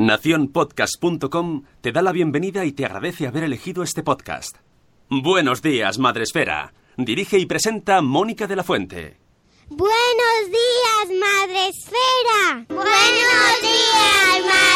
[0.00, 4.56] Naciónpodcast.com te da la bienvenida y te agradece haber elegido este podcast.
[5.10, 6.72] Buenos días, Madre Esfera.
[6.96, 9.18] Dirige y presenta Mónica de la Fuente.
[9.68, 12.64] Buenos días, Madre Esfera.
[12.68, 14.70] Buenos días, Madre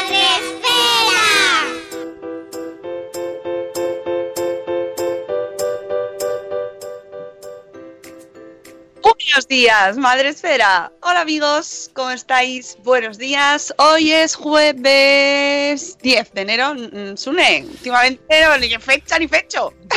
[9.05, 10.91] Buenos días, Madre Esfera.
[11.03, 12.79] Hola amigos, ¿cómo estáis?
[12.85, 13.75] Buenos días.
[13.77, 16.75] Hoy es jueves 10 de enero.
[16.75, 18.25] Mm, Sune, últimamente
[18.61, 19.75] ni que fecha ni fecho.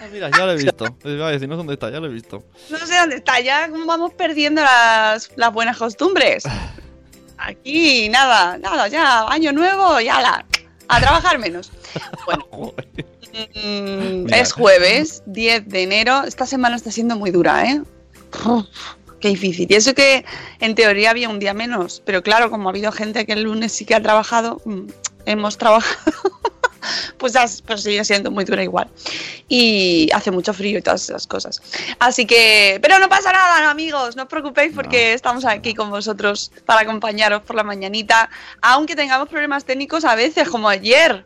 [0.00, 0.84] Ah, mira, ya lo he visto.
[1.04, 2.44] Iba a decir, no sé dónde está, ya lo he visto.
[2.68, 6.44] No sé dónde está, ya vamos perdiendo las, las buenas costumbres.
[7.38, 10.44] Aquí, nada, nada, ya año nuevo y ala,
[10.88, 11.72] a trabajar menos.
[12.26, 12.74] Bueno,
[13.64, 16.22] mm, es jueves 10 de enero.
[16.24, 17.80] Esta semana está siendo muy dura, ¿eh?
[18.44, 18.66] Uf,
[19.24, 19.66] Qué difícil.
[19.70, 20.22] Y eso que
[20.60, 23.72] en teoría había un día menos, pero claro, como ha habido gente que el lunes
[23.72, 24.82] sí que ha trabajado, mm,
[25.24, 26.12] hemos trabajado,
[27.16, 27.32] pues,
[27.66, 28.90] pues sigue siendo muy dura igual.
[29.48, 31.62] Y hace mucho frío y todas esas cosas.
[32.00, 36.52] Así que, pero no pasa nada, amigos, no os preocupéis porque estamos aquí con vosotros
[36.66, 38.28] para acompañaros por la mañanita,
[38.60, 41.24] aunque tengamos problemas técnicos a veces, como ayer.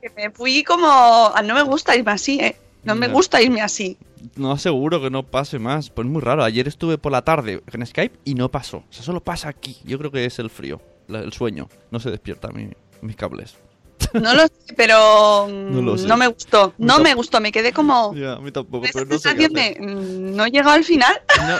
[0.00, 0.86] Que me fui como...
[0.88, 2.56] ah, No me gusta irme así, ¿eh?
[2.84, 3.98] No me gusta irme así.
[4.36, 5.90] No aseguro que no pase más.
[5.90, 6.42] Pues muy raro.
[6.44, 8.78] Ayer estuve por la tarde en Skype y no pasó.
[8.78, 9.76] O sea, solo pasa aquí.
[9.84, 11.68] Yo creo que es el frío, el sueño.
[11.90, 12.70] No se despierta mi-
[13.02, 13.56] mis cables.
[14.14, 16.16] No lo sé, pero mm, No no, lo sé.
[16.16, 16.72] me gustó.
[16.78, 18.14] No me gustó, me quedé como...
[18.16, 21.20] Ya, a mí tampoco, pero no sé de, mm, no he llegado al final.
[21.36, 21.56] No.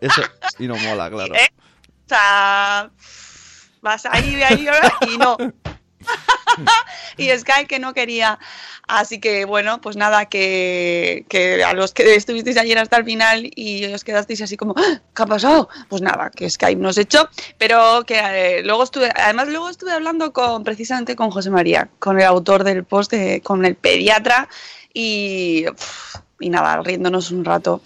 [0.00, 0.22] Eso,
[0.58, 1.34] y no mola, claro.
[1.34, 1.48] ¿Eh?
[2.06, 2.90] O sea,
[3.82, 4.66] vas ahí, ahí,
[5.12, 5.36] y no.
[7.16, 8.38] y Sky que no quería.
[8.86, 13.50] Así que bueno, pues nada, que, que a los que estuvisteis ayer hasta el final
[13.54, 15.68] y os quedasteis así como, "Ah, ¿qué ha pasado?
[15.90, 20.32] Pues nada, que Skype nos echó, pero que eh, luego estuve, además luego estuve hablando
[20.32, 24.48] con precisamente con José María, con el autor del post, de- con el pediatra
[24.94, 25.66] y,
[26.40, 27.82] y nada, riéndonos un rato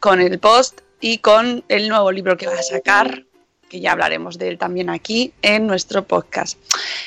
[0.00, 3.24] con el post y con el nuevo libro que va a sacar,
[3.72, 6.58] que ya hablaremos de él también aquí en nuestro podcast.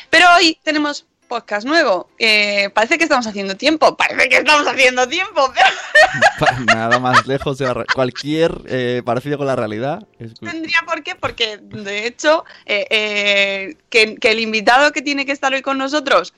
[0.10, 2.10] Pero hoy tenemos podcast nuevo.
[2.18, 7.60] Eh, parece que estamos haciendo tiempo, parece que estamos haciendo tiempo, pero Nada más lejos
[7.60, 10.08] de la cualquier eh, parecido con la realidad.
[10.40, 15.54] tendría por qué, porque de hecho eh, que, que el invitado que tiene que estar
[15.54, 16.34] hoy con nosotros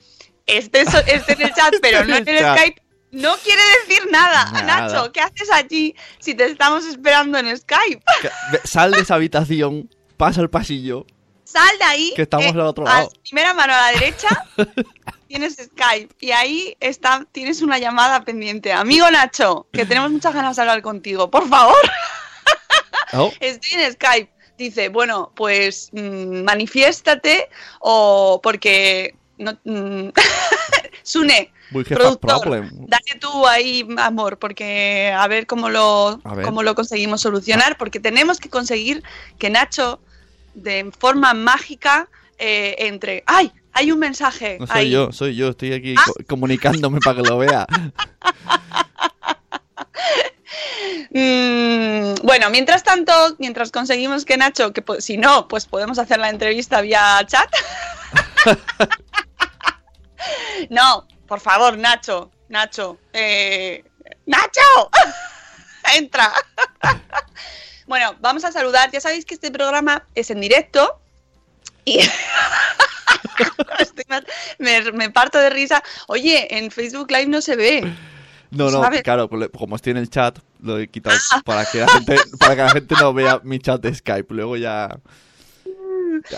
[0.46, 2.38] esté, so- esté en el chat, pero no en el.
[2.38, 2.82] Skype.
[3.10, 4.50] No quiere decir nada.
[4.52, 4.88] Nada.
[4.88, 8.02] Nacho, ¿qué haces allí si te estamos esperando en Skype?
[8.64, 11.06] Sal de esa habitación, pasa el pasillo.
[11.44, 12.12] Sal de ahí.
[12.14, 13.12] Que estamos eh, al otro a lado.
[13.22, 14.28] primera mano a la derecha
[15.28, 18.70] tienes Skype y ahí está, tienes una llamada pendiente.
[18.72, 21.30] Amigo Nacho, que tenemos muchas ganas de hablar contigo.
[21.30, 21.76] Por favor,
[23.14, 24.30] Oh, estoy en Skype.
[24.58, 27.48] Dice, bueno, pues mm, manifiéstate
[27.80, 30.08] o porque no, mm,
[31.02, 32.70] Sune, productor, problem.
[32.86, 36.44] dale tú ahí amor, porque a ver cómo lo, A ver.
[36.44, 39.02] cómo lo conseguimos solucionar, porque tenemos que conseguir
[39.38, 40.00] que Nacho,
[40.62, 42.08] de forma mágica,
[42.38, 43.22] eh, entre.
[43.26, 43.52] ¡Ay!
[43.72, 44.56] Hay un mensaje.
[44.58, 44.90] No soy ahí.
[44.90, 45.48] yo, soy yo.
[45.50, 46.02] Estoy aquí Ah.
[46.06, 47.66] co- comunicándome para que lo vea.
[51.10, 56.18] Mm, bueno, mientras tanto, mientras conseguimos que Nacho, que po- si no, pues podemos hacer
[56.18, 57.48] la entrevista vía chat.
[60.70, 63.84] no, por favor, Nacho, Nacho, eh,
[64.26, 64.90] Nacho,
[65.96, 66.32] entra.
[67.88, 68.90] Bueno, vamos a saludar.
[68.92, 71.00] Ya sabéis que este programa es en directo
[71.84, 71.98] y
[74.58, 75.82] me, me parto de risa.
[76.06, 77.80] Oye, en Facebook Live no se ve.
[78.50, 79.02] No, no, ¿Sabes?
[79.02, 81.42] claro, le- como estoy en el chat, lo he quitado Ah.
[81.44, 84.32] para que la gente, para que la gente no vea mi chat de Skype.
[84.34, 84.98] Luego ya.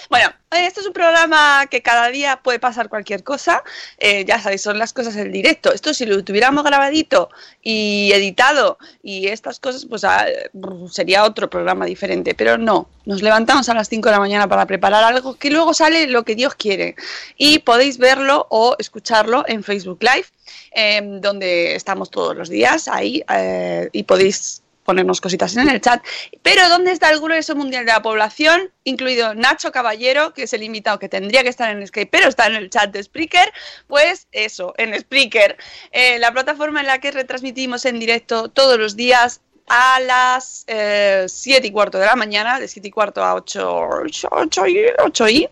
[0.09, 3.63] Bueno, "Oye, esto es un programa que cada día puede pasar cualquier cosa.
[3.99, 5.73] Eh, ya sabéis, son las cosas del directo.
[5.73, 7.31] Esto si lo tuviéramos grabadito
[7.63, 12.35] y editado y estas cosas, pues ah, brr, sería otro programa diferente.
[12.35, 15.75] Pero no, nos levantamos a las 5 de la mañana para preparar algo que luego
[15.75, 16.97] sale lo que Dios quiere.
[17.37, 20.27] Y podéis verlo o escucharlo en Facebook Live,
[20.73, 26.03] eh, donde estamos todos los días ahí eh, y podéis ponernos cositas en el chat.
[26.43, 28.73] Pero ¿dónde está el grueso mundial de la población?
[28.85, 32.47] Incluido Nacho Caballero, que es el invitado que tendría que estar en Skype, pero está
[32.47, 33.53] en el chat de Spreaker.
[33.87, 35.57] Pues eso, en Spreaker,
[35.93, 41.67] eh, la plataforma en la que retransmitimos en directo todos los días a las 7
[41.67, 43.89] y cuarto de la mañana, de 7 y cuarto a 8,
[44.33, 45.49] 8, y, 8 y,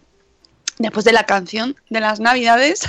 [0.78, 2.80] después de la canción de las Navidades.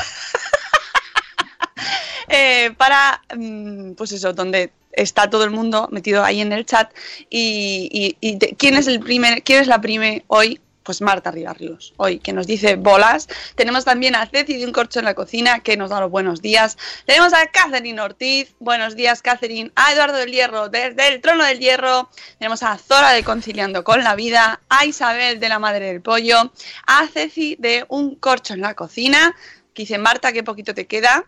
[2.32, 6.92] Eh, para, mm, pues eso, donde está todo el mundo metido ahí en el chat.
[7.30, 10.60] Y, y- ¿quién es el primer, quién es la prime hoy?
[10.82, 13.28] Pues Marta Ribarrios, hoy, que nos dice bolas.
[13.54, 16.42] Tenemos también a Ceci de un corcho en la cocina, que nos da los buenos
[16.42, 16.78] días.
[17.06, 19.72] Tenemos a Catherine Ortiz, buenos días, Catherine.
[19.76, 22.10] A Eduardo del Hierro, desde el trono del hierro.
[22.40, 24.62] Tenemos a Zora de Conciliando con la Vida.
[24.70, 26.52] A Isabel de la Madre del Pollo.
[26.88, 29.36] A Ceci de un corcho en la cocina,
[29.76, 31.26] que dice Marta, qué poquito te queda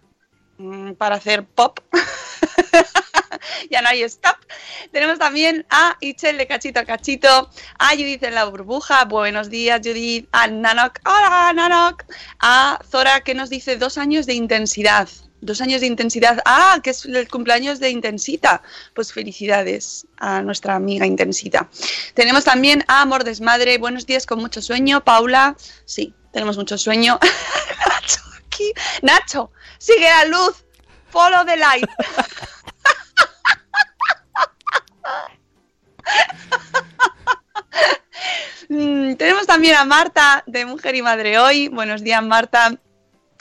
[0.97, 1.79] para hacer pop.
[3.69, 4.37] ya no hay stop.
[4.91, 7.49] Tenemos también a Ichel de Cachito a Cachito,
[7.79, 12.03] a Judith en la burbuja, buenos días Judith, a Nanok, hola Nanok,
[12.39, 15.09] a Zora que nos dice dos años de intensidad.
[15.43, 16.39] Dos años de intensidad.
[16.45, 18.61] Ah, que es el cumpleaños de Intensita.
[18.93, 21.67] Pues felicidades a nuestra amiga Intensita.
[22.13, 23.79] Tenemos también a Amor Desmadre.
[23.79, 25.03] Buenos días con mucho sueño.
[25.03, 25.57] Paula.
[25.85, 27.19] Sí, tenemos mucho sueño.
[29.01, 30.63] Nacho sigue la luz.
[31.09, 31.89] Follow the light.
[38.69, 41.67] Mm, tenemos también a Marta de Mujer y Madre Hoy.
[41.67, 42.73] Buenos días, Marta.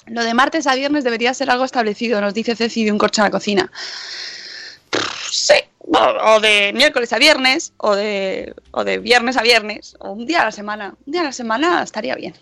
[0.07, 3.21] Lo de martes a viernes debería ser algo establecido, nos dice Ceci de un corcho
[3.21, 3.71] en la cocina.
[5.31, 10.27] Sí, o de miércoles a viernes, o de, o de viernes a viernes, o un
[10.27, 10.97] día a la semana.
[11.07, 12.35] Un día a la semana estaría bien.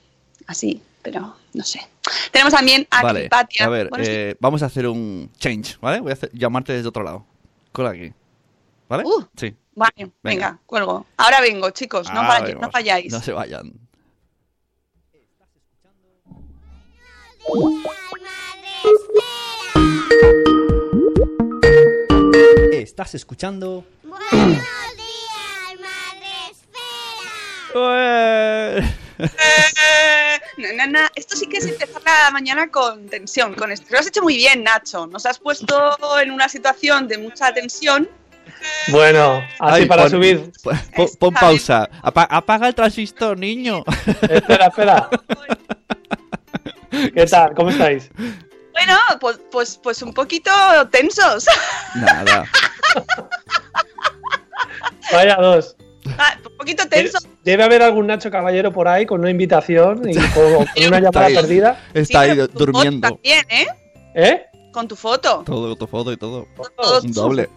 [0.47, 0.81] Así,
[1.13, 1.81] pero no sé.
[2.31, 3.65] Tenemos también a Vale, Clipatia.
[3.67, 4.19] a ver, Buenos días.
[4.19, 6.01] eh, vamos a hacer un change, ¿vale?
[6.01, 7.25] Voy a hacer- llamarte desde otro lado.
[7.73, 8.13] Cola aquí.
[8.89, 9.05] ¿Vale?
[9.05, 9.25] Uh.
[9.37, 9.55] sí.
[9.75, 10.13] Vale, venga.
[10.23, 10.59] venga.
[10.67, 11.07] cuelgo.
[11.17, 12.63] Ahora vengo, chicos, no, vaya- vemos.
[12.63, 13.13] no falláis.
[13.13, 13.73] No se vayan.
[22.73, 24.31] Estás escuchando Buenos
[24.97, 26.51] días, madre
[27.71, 28.99] esfera.
[29.19, 31.11] Eh, na, na, na.
[31.15, 33.91] Esto sí que es empezar la mañana con tensión, con estrés.
[33.93, 35.07] Lo has hecho muy bien, Nacho.
[35.07, 38.09] Nos has puesto en una situación de mucha tensión.
[38.89, 40.53] Bueno, así Ay, para pon- subir.
[40.63, 41.89] pon- Pon, pon pausa.
[42.03, 43.85] Apa- apaga el transistor, niño.
[44.29, 45.09] Espera, espera.
[46.91, 47.55] ¿Qué tal?
[47.55, 48.11] ¿Cómo estáis?
[48.73, 50.51] Bueno, pues, pues, pues un poquito
[50.91, 51.47] tensos.
[51.97, 52.45] Nada.
[55.13, 55.77] Vaya dos.
[56.19, 57.27] Ah, un poquito tensos.
[57.51, 61.27] Debe haber algún Nacho Caballero por ahí con una invitación y con, con una llamada
[61.27, 61.35] ahí.
[61.35, 61.85] perdida.
[61.95, 63.09] Está ahí pero con tu foto durmiendo.
[63.09, 63.67] También, ¿eh?
[64.15, 64.43] ¿Eh?
[64.73, 65.43] Con tu foto.
[65.45, 66.47] Todo, tu foto y todo.
[66.77, 67.49] Todo Un doble.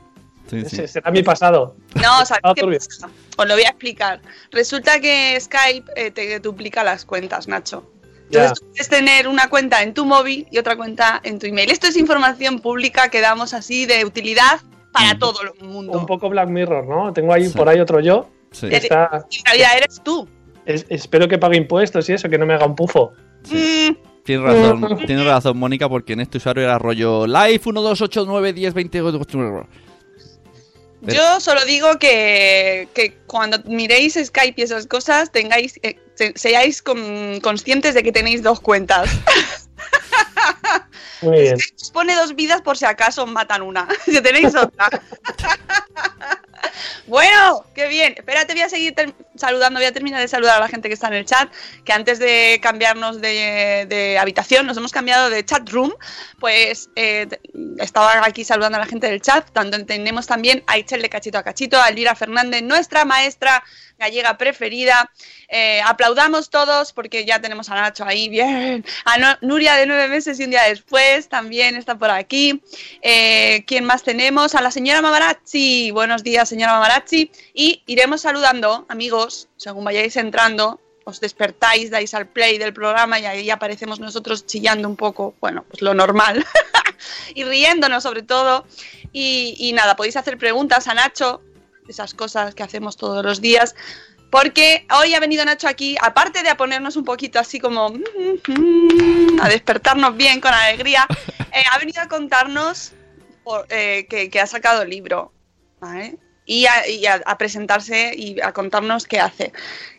[0.49, 0.75] Sí, sí.
[0.75, 1.75] Ese será mi pasado.
[1.95, 3.09] No, ¿sabes Ah, qué pasa?
[3.37, 4.21] Os lo voy a explicar.
[4.51, 7.83] Resulta que Skype eh, te duplica las cuentas, Nacho.
[8.25, 8.53] Entonces Ya.
[8.53, 11.69] tú puedes tener una cuenta en tu móvil y otra cuenta en tu email.
[11.71, 14.59] Esto es información pública que damos así de utilidad
[14.91, 15.93] para todo el mundo.
[15.97, 17.13] Un poco Black Mirror, ¿no?
[17.13, 17.57] Tengo ahí Sí.
[17.57, 18.27] por ahí otro yo.
[18.51, 18.67] Sí.
[18.71, 20.27] está- En realidad eres tú.
[20.65, 23.13] es- espero que pague impuestos y eso, que no me haga un pufo.
[23.49, 28.01] Mm, Tienes razón, tienes razón, Mónica, porque en este usuario era rollo live 1, 2,
[28.01, 29.01] 8, 9, 10, 20.
[29.01, 29.67] Pero-
[31.01, 36.83] Yo solo digo que, que cuando miréis Skype y esas cosas, tengáis, eh, se- seáis
[36.83, 39.09] con- conscientes de que tenéis dos cuentas.
[41.23, 41.55] Muy bien.
[41.81, 43.87] Os pone dos vidas por si acaso matan una.
[44.05, 44.87] Si tenéis otra.
[47.07, 48.13] bueno, qué bien.
[48.17, 48.93] Espérate, voy a seguir
[49.35, 49.79] saludando.
[49.79, 51.51] Voy a terminar de saludar a la gente que está en el chat.
[51.85, 55.93] Que antes de cambiarnos de, habitación, nos hemos cambiado de chat room.
[56.39, 57.27] Pues eh,
[57.79, 59.49] estaba aquí saludando a la gente del chat.
[59.51, 63.63] Tanto tenemos también a Itzel de Cachito a Cachito, a Elvira Fernández, nuestra maestra
[64.01, 65.09] gallega preferida.
[65.47, 68.83] Eh, aplaudamos todos porque ya tenemos a Nacho ahí, bien.
[69.05, 72.61] A Nuria de nueve meses y un día después también está por aquí.
[73.01, 74.55] Eh, ¿Quién más tenemos?
[74.55, 75.91] A la señora Mamarazzi.
[75.91, 77.31] Buenos días, señora Mamarazzi.
[77.53, 80.79] Y iremos saludando, amigos, según vayáis entrando.
[81.03, 85.65] Os despertáis, dais al play del programa y ahí aparecemos nosotros chillando un poco, bueno,
[85.67, 86.45] pues lo normal.
[87.35, 88.65] y riéndonos sobre todo.
[89.11, 91.41] Y, y nada, podéis hacer preguntas a Nacho,
[91.87, 93.73] esas cosas que hacemos todos los días.
[94.29, 99.39] Porque hoy ha venido Nacho aquí, aparte de a ponernos un poquito así como mm,
[99.41, 101.07] a despertarnos bien con alegría,
[101.51, 102.93] eh, ha venido a contarnos
[103.43, 105.33] por- eh, que, que ha sacado el libro.
[105.81, 106.17] ¿vale?
[106.45, 109.53] Y, a, y a- presentarse y a contarnos qué hace.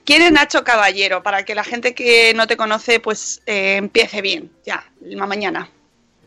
[0.04, 1.22] ¿Quién es Nacho Caballero?
[1.22, 4.84] Para que la gente que no te conoce, pues eh, empiece bien, ya,
[5.26, 5.68] mañana.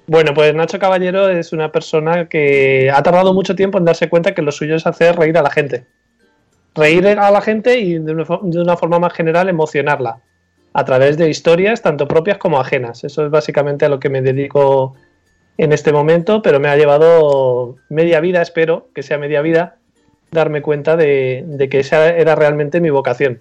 [0.08, 4.34] Bueno, pues Nacho Caballero es una persona que ha tardado mucho tiempo en darse cuenta
[4.34, 5.86] que lo suyo es hacer reír a la gente.
[6.76, 10.22] Reír a la gente y de una forma más general emocionarla
[10.74, 13.04] a través de historias tanto propias como ajenas.
[13.04, 14.96] Eso es básicamente a lo que me dedico
[15.58, 19.78] en este momento, pero me ha llevado media vida, espero que sea media vida,
[20.36, 23.40] darme cuenta de, de que esa era realmente mi vocación.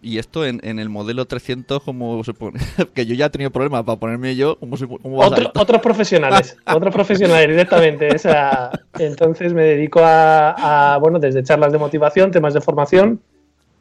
[0.00, 2.60] Y esto en, en el modelo 300, como se pone?
[2.94, 5.50] que yo ya he tenido problemas para ponerme yo, ¿cómo, se, cómo va a Otro-
[5.56, 8.14] otros profesionales, otros profesionales directamente.
[8.14, 8.70] o sea,
[9.00, 13.20] entonces me dedico a, a, bueno, desde charlas de motivación, temas de formación,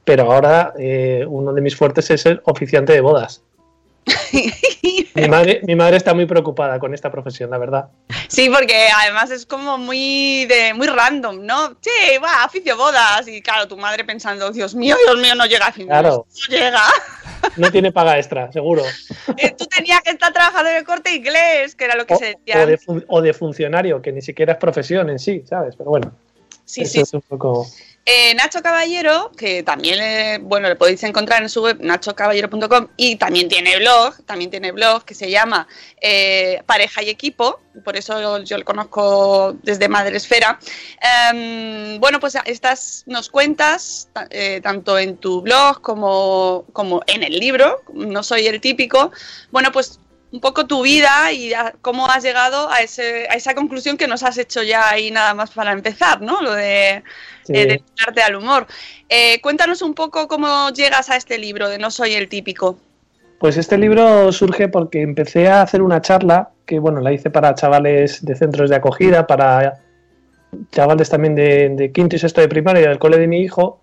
[0.03, 3.43] pero ahora eh, uno de mis fuertes es el oficiante de bodas.
[5.21, 7.89] Mi madre, mi madre está muy preocupada con esta profesión, la verdad.
[8.27, 11.69] Sí, porque además es como muy de muy random, ¿no?
[11.81, 13.27] Sí, va, oficio bodas.
[13.27, 16.25] Y claro, tu madre pensando, Dios mío, Dios mío, no llega a fin Claro.
[16.49, 16.81] No llega.
[17.55, 18.83] No tiene paga extra, seguro.
[19.37, 22.17] Eh, Tú tenías que estar trabajando en el corte inglés, que era lo que O,
[22.17, 22.65] se o decía.
[22.65, 25.75] de, o de funcionario, que ni siquiera es profesión en sí, ¿sabes?
[25.75, 26.11] Pero bueno,
[26.65, 26.99] Sí, eso sí.
[27.01, 27.65] es un poco...
[28.09, 33.17] Eh, Nacho Caballero, que también eh, bueno, le podéis encontrar en su web nachocaballero.com y
[33.17, 35.67] también tiene blog, también tiene blog que se llama
[35.99, 40.57] eh, Pareja y Equipo, por eso yo, le conozco desde Madresfera.
[41.29, 44.29] Em, bueno, pues estas nos cuentas, ta-
[44.63, 49.11] tanto en tu blog como, como en el libro, No soy el típico,
[49.51, 49.99] bueno, pues
[50.31, 54.07] un poco tu vida y a- cómo has llegado a, ese, a esa conclusión que
[54.07, 56.41] nos has hecho ya ahí nada más para empezar, ¿no?
[56.41, 57.03] Lo de
[57.43, 57.53] Sí.
[57.55, 58.67] eh, dedicarte al humor.
[59.07, 62.77] Eh, cuéntanos un poco cómo llegas a este libro de No soy el típico.
[63.39, 67.55] Pues este libro surge porque empecé a hacer una charla que, bueno, la hice para
[67.55, 69.79] chavales de centros de acogida, para
[70.71, 73.79] chavales también de, de quinto y sexto de primaria del cole de mi hijo.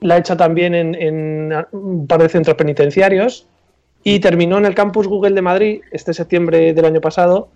[0.00, 3.48] La he hecho también en, en un par de centros penitenciarios
[4.04, 7.48] y terminó en el campus Google de Madrid este septiembre del año pasado.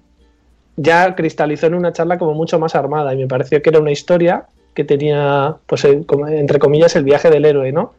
[0.77, 3.93] Ya cristalizó en una charla como mucho más armada y me pareció que era una
[3.93, 7.95] historia que tenía, pues, eh, entre comillas, el viaje del héroe, ¿no?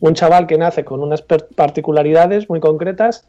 [0.00, 3.26] un chaval que nace con unas particularidades muy concretas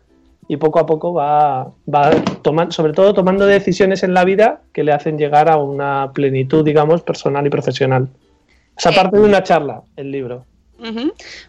[0.47, 4.83] y poco a poco va, va tomando, sobre todo tomando decisiones en la vida que
[4.83, 8.07] le hacen llegar a una plenitud, digamos, personal y profesional.
[8.75, 8.95] O sea, Eh.
[8.95, 10.45] parte de una charla, el libro.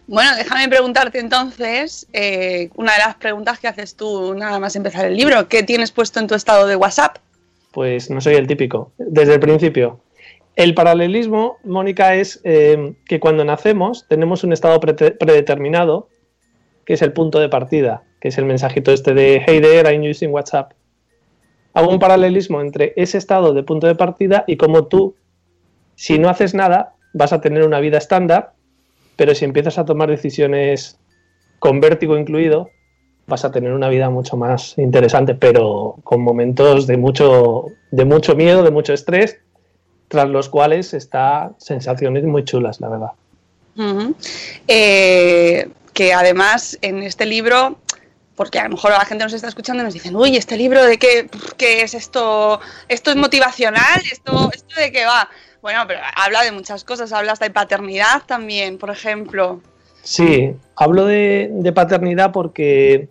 [0.06, 5.06] Bueno, déjame preguntarte entonces, eh, una de las preguntas que haces tú nada más empezar
[5.06, 7.18] el libro, ¿qué tienes puesto en tu estado de WhatsApp?
[7.72, 10.00] Pues no soy el típico, desde el principio.
[10.56, 16.08] El paralelismo, Mónica, es eh, que cuando nacemos tenemos un estado predeterminado,
[16.84, 20.02] que es el punto de partida, que es el mensajito este de Hey there, I'm
[20.02, 20.72] using WhatsApp.
[21.72, 25.14] Hago un paralelismo entre ese estado de punto de partida y cómo tú,
[25.94, 28.54] si no haces nada, vas a tener una vida estándar,
[29.21, 30.97] pero si empiezas a tomar decisiones
[31.59, 32.71] con vértigo incluido,
[33.27, 38.35] vas a tener una vida mucho más interesante, pero con momentos de mucho, de mucho
[38.35, 39.37] miedo, de mucho estrés,
[40.09, 43.11] tras los cuales está sensaciones muy chulas, la verdad.
[44.67, 47.77] Eh, que además en este libro,
[48.37, 50.83] porque a lo mejor la gente nos está escuchando y nos dicen, uy, este libro
[50.83, 52.59] de qué, qué es esto,
[52.89, 55.29] esto es motivacional, esto, esto de qué va.
[55.62, 59.61] Bueno, pero habla de muchas cosas, habla hasta de paternidad también, por ejemplo.
[60.02, 63.09] Sí, hablo de, de paternidad porque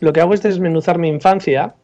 [0.00, 1.74] lo que hago es desmenuzar mi infancia.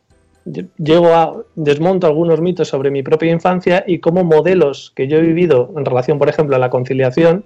[0.47, 5.19] Lle- Llego a desmonto algunos mitos sobre mi propia infancia y cómo modelos que yo
[5.19, 7.45] he vivido en relación, por ejemplo, a la conciliación,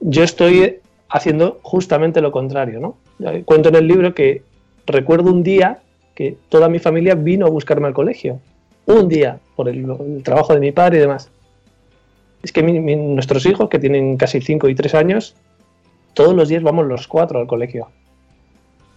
[0.00, 2.96] yo estoy haciendo justamente lo contrario, ¿no?
[3.44, 4.42] Cuento en el libro que
[4.86, 5.80] recuerdo un día
[6.16, 8.40] que toda mi familia vino a buscarme al colegio.
[8.86, 11.30] Un día, por el, trabajo de mi padre y demás.
[12.42, 15.36] Es que nuestros hijos, que tienen casi 5 y 3 años,
[16.14, 17.88] todos los días vamos los cuatro al colegio.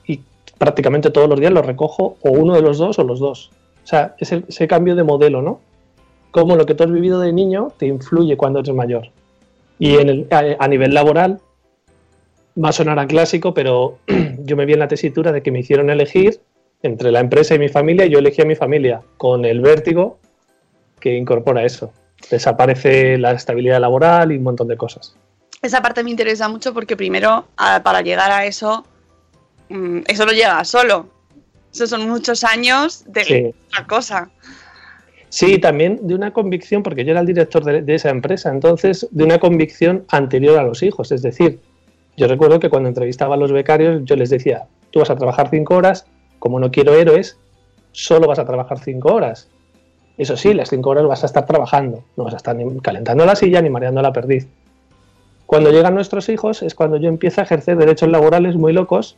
[0.08, 0.22] Y
[0.58, 3.52] prácticamente todos los días los recojo o uno de los dos o los dos.
[3.84, 5.60] O sea, es el- ese cambio de modelo, ¿no?
[6.32, 9.10] Cómo lo que tú has vivido de niño te influye cuando eres mayor.
[9.78, 11.40] Y a, a nivel laboral,
[12.62, 14.00] va a sonar a clásico, pero
[14.40, 16.40] yo me vi en la tesitura de que me hicieron elegir
[16.86, 20.20] entre la empresa y mi familia, yo elegí a mi familia, con el vértigo
[21.00, 21.92] que incorpora eso.
[22.30, 25.16] Desaparece la estabilidad laboral y un montón de cosas.
[25.62, 28.86] Esa parte me interesa mucho porque primero, para llegar a eso,
[29.70, 31.08] mm, eso no llega solo.
[31.74, 33.54] Esos son muchos años de Sí.
[33.68, 34.30] otra cosa.
[35.30, 39.08] Sí, también de una convicción, porque yo era el director de, de esa empresa, entonces
[39.12, 41.12] de una convicción anterior a los hijos.
[41.12, 41.60] Es decir,
[42.16, 45.50] yo recuerdo que cuando entrevistaba a los becarios, yo les decía, tú vas a trabajar
[45.50, 46.06] cinco horas,
[46.40, 47.40] como no quiero héroes,
[47.92, 49.50] solo vas a trabajar cinco horas.
[50.18, 53.26] Eso sí, las cinco horas vas a estar trabajando, no vas a estar ni calentando
[53.26, 54.48] la silla ni mareando la perdiz.
[55.46, 59.18] Cuando llegan nuestros hijos es cuando yo empiezo a ejercer derechos laborales muy locos.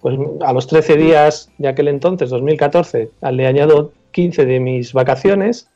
[0.00, 5.70] Pues a los 13 días de aquel entonces, 2014, le añado 15 de mis vacaciones,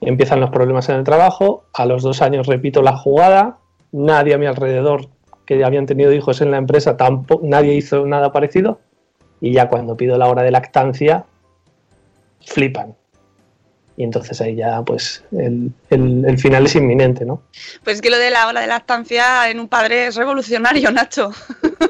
[0.00, 3.58] empiezan los problemas en el trabajo, a los dos años repito la jugada,
[3.92, 5.08] nadie a mi alrededor
[5.44, 8.80] que habían tenido hijos en la empresa, tampoco, nadie hizo nada parecido,
[9.40, 11.24] y ya cuando pido la hora de lactancia,
[12.46, 12.94] flipan.
[13.96, 17.42] Y entonces ahí ya, pues, el, el- el final es inminente, ¿no?
[17.84, 21.30] Pues es que lo de la hora de lactancia en un padre es revolucionario, Nacho.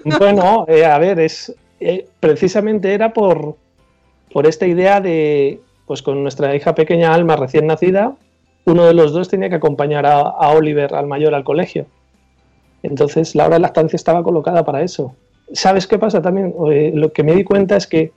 [0.05, 3.57] Bueno, eh, a ver, es eh, precisamente era por,
[4.33, 8.15] por esta idea de, pues con nuestra hija pequeña Alma recién nacida,
[8.65, 11.87] uno de los dos tenía que acompañar a, a Oliver, al mayor, al colegio.
[12.83, 15.15] Entonces la hora de lactancia estaba colocada para eso.
[15.53, 16.55] ¿Sabes qué pasa también?
[16.71, 18.13] Eh, lo que me di cuenta es que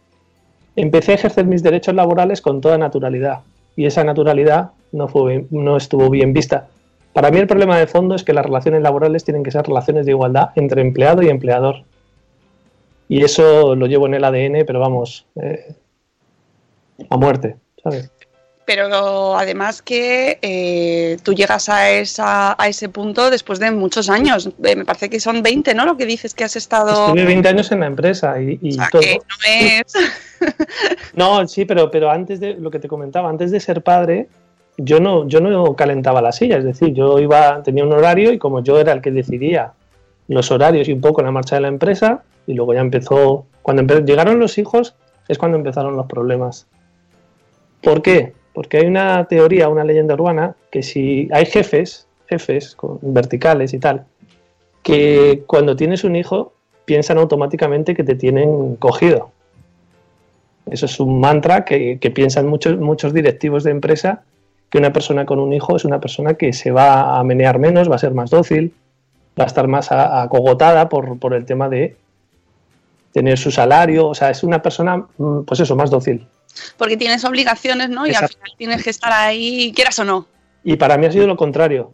[0.75, 3.39] empecé a ejercer mis derechos laborales con toda naturalidad
[3.75, 6.67] y esa naturalidad no, fue, no estuvo bien vista.
[7.13, 10.05] Para mí el problema de fondo es que las relaciones laborales tienen que ser relaciones
[10.05, 11.83] de igualdad entre empleado y empleador.
[13.07, 15.75] Y eso lo llevo en el ADN, pero vamos, eh,
[17.09, 18.11] a muerte, ¿sabes?
[18.65, 24.49] Pero además que eh, tú llegas a, esa, a ese punto después de muchos años.
[24.63, 25.85] Eh, me parece que son 20, ¿no?
[25.85, 27.07] Lo que dices que has estado...
[27.07, 29.01] Estuve 20 años en la empresa y, y todo.
[29.01, 29.93] que no es...
[31.13, 34.27] No, sí, pero, pero antes de lo que te comentaba, antes de ser padre,
[34.77, 38.37] yo no, yo no calentaba la silla, es decir, yo iba, tenía un horario y
[38.39, 39.73] como yo era el que decidía
[40.27, 43.83] los horarios y un poco la marcha de la empresa, y luego ya empezó, cuando
[43.83, 44.95] empe- llegaron los hijos,
[45.27, 46.67] es cuando empezaron los problemas.
[47.81, 48.33] ¿Por qué?
[48.53, 53.79] Porque hay una teoría, una leyenda urbana, que si hay jefes, jefes con verticales y
[53.79, 54.05] tal,
[54.83, 56.53] que cuando tienes un hijo
[56.85, 59.31] piensan automáticamente que te tienen cogido.
[60.69, 64.23] Eso es un mantra que, piensan muchos, muchos directivos de empresa,
[64.69, 67.89] que una persona con un hijo es una persona que se va a menear menos,
[67.89, 68.73] va a ser más dócil,
[69.39, 71.95] va a estar más acogotada por, por el tema de
[73.11, 76.25] tener su salario, o sea, es una persona, mm, pues eso, más dócil.
[76.77, 78.05] Porque tienes obligaciones, ¿no?
[78.05, 80.27] Y al final tienes que estar ahí, quieras o no.
[80.63, 81.91] Y para mí ha sido lo contrario.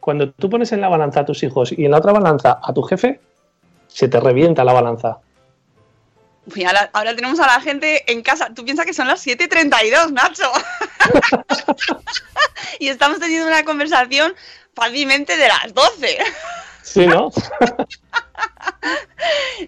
[0.00, 2.72] Cuando tú pones en la balanza a tus hijos y en la otra balanza a
[2.72, 3.20] tu jefe,
[3.88, 5.18] se te revienta la balanza.
[6.54, 8.50] Uy, ahora, ahora tenemos a la gente en casa.
[8.54, 10.50] Tú piensas que son las 7.32, Nacho.
[12.78, 14.34] y estamos teniendo una conversación
[14.74, 16.18] fácilmente de las 12.
[16.82, 17.30] Sí, ¿no?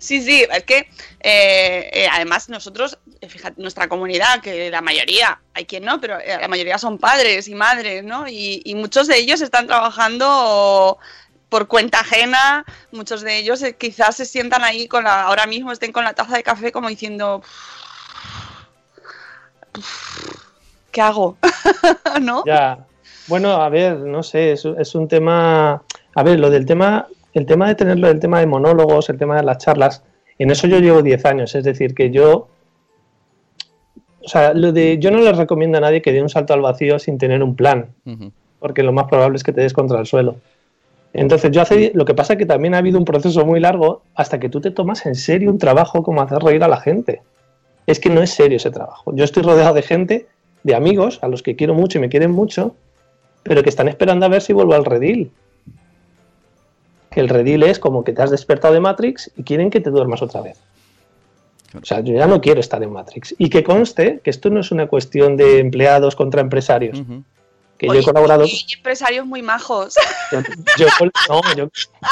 [0.01, 0.89] Sí, sí, es que
[1.21, 6.39] eh, eh, además nosotros, fíjate, nuestra comunidad, que la mayoría, hay quien no, pero eh,
[6.41, 8.27] la mayoría son padres y madres, ¿no?
[8.29, 10.99] Y, muchos de ellos están trabajando
[11.49, 15.73] por cuenta ajena, muchos de ellos eh, quizás se sientan ahí con la, ahora mismo
[15.73, 17.43] estén con la taza de café como diciendo,
[20.93, 21.37] ¿qué hago?
[22.21, 22.45] ¿No?
[22.45, 22.87] Ya.
[23.27, 25.83] Bueno, a ver, no sé, es, es un tema.
[26.15, 29.37] A ver, lo del tema, el tema de tenerlo, el tema de monólogos, el tema
[29.37, 30.03] de las charlas,
[30.39, 31.55] en eso yo llevo 10 años.
[31.55, 32.49] Es decir, que yo.
[34.29, 36.61] O sea, lo de, yo no les recomiendo a nadie que dé un salto al
[36.61, 37.87] vacío sin tener un plan,
[38.59, 40.37] porque lo más probable es que te des contra el suelo.
[41.15, 41.93] Entonces, yo hace.
[41.95, 44.61] Lo que pasa es que también ha habido un proceso muy largo hasta que tú
[44.61, 47.23] te tomas en serio un trabajo como hacer reír a la gente.
[47.87, 49.15] Es que no es serio ese trabajo.
[49.15, 50.27] Yo estoy rodeado de gente,
[50.63, 52.75] de amigos, a los que quiero mucho y me quieren mucho,
[53.45, 55.31] pero que están esperando a ver si vuelvo al redil.
[57.11, 59.89] Que el redil es como que te has despertado de Matrix y quieren que te
[59.89, 60.61] duermas otra vez.
[61.75, 63.35] O sea, yo ya no quiero estar en Matrix.
[63.39, 66.99] Y que conste que esto no es una cuestión de empleados contra empresarios.
[67.77, 68.45] Que yo he colaborado.
[68.47, 69.95] y empresarios muy majos.
[70.79, 70.87] Yo,
[71.29, 71.69] no, yo-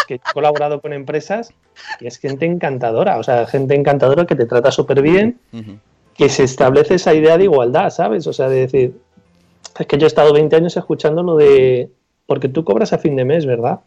[0.07, 1.53] que he colaborado con empresas
[2.01, 3.19] y es gente encantadora.
[3.19, 5.39] O sea, gente encantadora que te trata súper bien
[6.17, 8.27] que se establece esa idea de igualdad, ¿sabes?
[8.27, 8.99] O sea, de decir,
[9.79, 11.91] es que yo he estado 20 años escuchando lo de,
[12.27, 13.81] porque tú cobras a fin de mes, ¿verdad?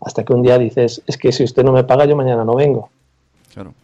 [0.00, 2.54] Hasta que un día dices, es que si usted no me paga, yo mañana no
[2.54, 2.90] vengo.
[3.52, 3.74] Claro.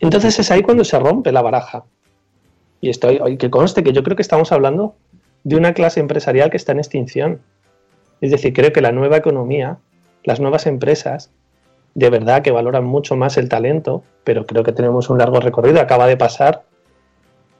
[0.00, 1.84] Entonces es ahí cuando se rompe la baraja.
[2.80, 4.94] Y estoy, que conste que yo creo que estamos hablando
[5.44, 7.40] de una clase empresarial que está en extinción.
[8.20, 9.78] Es decir, creo que la nueva economía,
[10.24, 11.30] las nuevas empresas,
[11.94, 15.80] de verdad que valoran mucho más el talento, pero creo que tenemos un largo recorrido.
[15.80, 16.64] Acaba de pasar,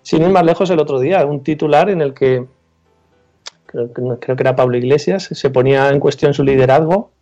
[0.03, 2.47] sin ir más lejos, el otro día, un titular en el que
[3.65, 7.13] creo que, creo que era Pablo Iglesias, se ponía en cuestión su liderazgo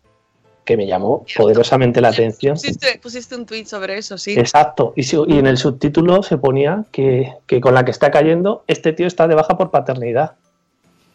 [0.65, 2.55] que me llamó poderosamente la atención.
[2.55, 4.33] Pusiste, pusiste un tuit sobre eso, sí.
[4.37, 8.11] Exacto, y, si- y en el subtítulo se ponía que, que con la que está
[8.11, 10.33] cayendo, este tío está de baja por paternidad.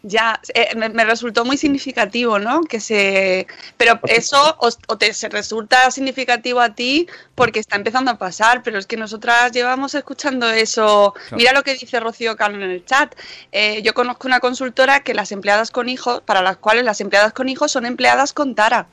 [0.02, 2.62] Ya, eh, me, me resultó muy significativo, ¿no?
[2.62, 8.10] Que se, pero eso os- o te se resulta significativo a ti porque está empezando
[8.10, 11.12] a pasar, pero es que nosotras llevamos escuchando eso.
[11.12, 11.36] Claro.
[11.36, 13.14] Mira lo que dice Rocío Cano en el chat.
[13.52, 17.34] Eh, yo conozco una consultora que las empleadas con hijos, para las cuales las empleadas
[17.34, 18.86] con hijos son empleadas con tara.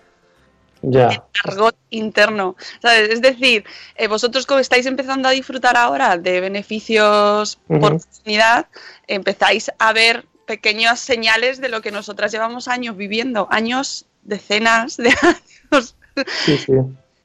[0.81, 1.23] Ya.
[1.43, 2.55] argot interno.
[2.81, 3.09] ¿sabes?
[3.09, 3.63] Es decir,
[3.95, 8.67] eh, vosotros como estáis empezando a disfrutar ahora de beneficios por paternidad,
[9.07, 15.09] empezáis a ver pequeñas señales de lo que nosotras llevamos años viviendo, años, decenas de
[15.21, 15.95] años,
[16.45, 16.73] Sí, sí.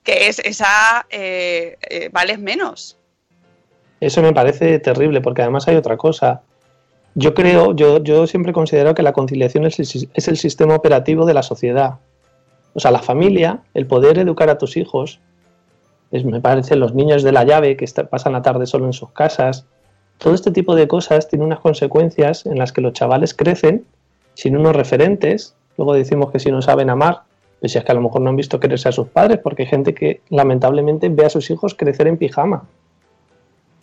[0.03, 2.99] que es esa, eh, eh, vales menos.
[4.01, 6.43] Eso me parece terrible, porque además hay otra cosa.
[7.15, 11.25] Yo creo, yo, yo siempre considero que la conciliación es el, es el sistema operativo
[11.25, 12.01] de la sociedad.
[12.75, 15.21] O sea, la familia, el poder educar a tus hijos,
[16.11, 19.11] es, me parece los niños de la llave que pasan la tarde solo en sus
[19.11, 19.67] casas,
[20.19, 23.85] todo este tipo de cosas tiene unas consecuencias en las que los chavales crecen
[24.35, 25.57] sin unos referentes.
[25.77, 27.23] Luego decimos que si no saben amar,
[27.59, 29.69] pues es que a lo mejor no han visto quererse a sus padres, porque hay
[29.69, 32.65] gente que lamentablemente ve a sus hijos crecer en pijama.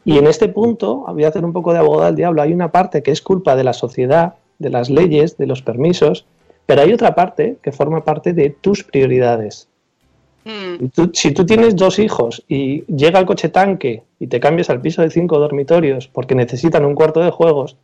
[0.05, 2.71] Y en este punto, voy a hacer un poco de abogado del diablo, hay una
[2.71, 6.25] parte que es culpa de la sociedad, de las leyes, de los permisos,
[6.69, 9.67] pero hay otra parte que forma parte de tus prioridades.
[10.45, 14.69] Mm, tú- si tú tienes dos hijos y llega el coche tanque y te cambias
[14.69, 17.75] al piso de cinco dormitorios porque necesitan un cuarto de juegos,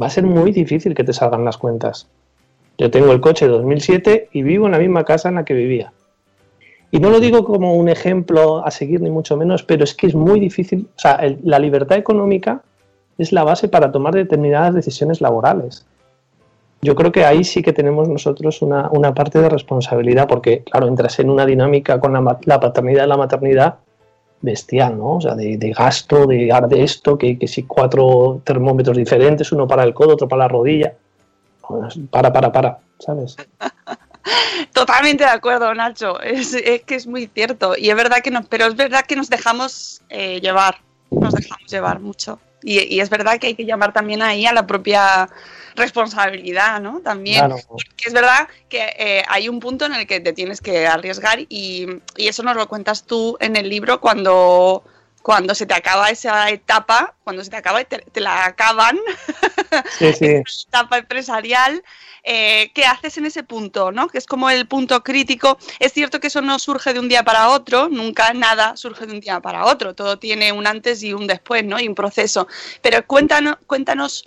[0.00, 2.06] va a ser muy difícil que te salgan las cuentas.
[2.76, 5.54] Yo tengo el coche de 2007 y vivo en la misma casa en la que
[5.54, 5.90] vivía.
[6.90, 10.06] Y no lo digo como un ejemplo a seguir ni mucho menos, pero es que
[10.06, 10.86] es muy difícil.
[10.96, 12.60] O sea, el- la libertad económica
[13.16, 15.86] es la base para tomar determinadas decisiones laborales.
[16.80, 20.86] Yo creo que ahí sí que tenemos nosotros una, una parte de responsabilidad, porque, claro,
[20.86, 23.78] entras en una dinámica con la, la paternidad y la maternidad
[24.40, 25.16] bestial, ¿no?
[25.16, 29.82] O sea, de, gasto, de, de esto, que, que si cuatro termómetros diferentes, uno para
[29.82, 30.94] el codo, otro para la rodilla.
[32.10, 33.36] Para, para, para, ¿sabes?
[34.72, 36.20] Totalmente de acuerdo, Nacho.
[36.20, 37.74] Es, es que es muy cierto.
[37.76, 40.76] Y es verdad que nos, pero es verdad que nos dejamos eh, llevar.
[41.10, 42.38] Nos dejamos llevar mucho.
[42.62, 45.28] Y, y es verdad que hay que llamar también ahí a la propia
[45.76, 47.00] responsabilidad, ¿no?
[47.00, 47.46] También.
[47.46, 47.56] Claro.
[47.68, 51.40] Porque es verdad que eh, hay un punto en el que te tienes que arriesgar
[51.48, 54.84] y, y eso nos lo cuentas tú en el libro cuando,
[55.22, 58.98] cuando se te acaba esa etapa, cuando se te acaba y te, te la acaban,
[59.98, 60.42] Sí, sí.
[60.68, 61.82] etapa empresarial,
[62.30, 63.90] eh, ¿qué haces en ese punto?
[63.90, 64.08] ¿no?
[64.08, 65.56] Que es como el punto crítico.
[65.78, 69.14] Es cierto que eso no surge de un día para otro, nunca nada surge de
[69.14, 71.80] un día para otro, todo tiene un antes y un después, ¿no?
[71.80, 72.46] Y un proceso.
[72.82, 74.26] Pero cuéntanos, cuéntanos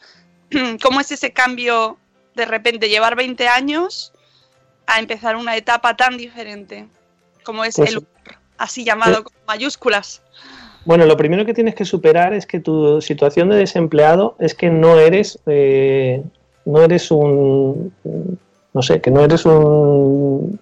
[0.81, 1.97] cómo es ese cambio
[2.35, 4.13] de repente, llevar 20 años
[4.87, 6.87] a empezar una etapa tan diferente,
[7.43, 8.07] como es Pues- el
[8.57, 10.21] así llamado con mayúsculas.
[10.85, 14.71] Bueno, lo primero que tienes que superar es que tu situación de desempleado es que
[14.71, 16.23] no eres, eh,
[16.65, 17.93] no eres un,
[18.73, 20.59] no sé, que no eres un,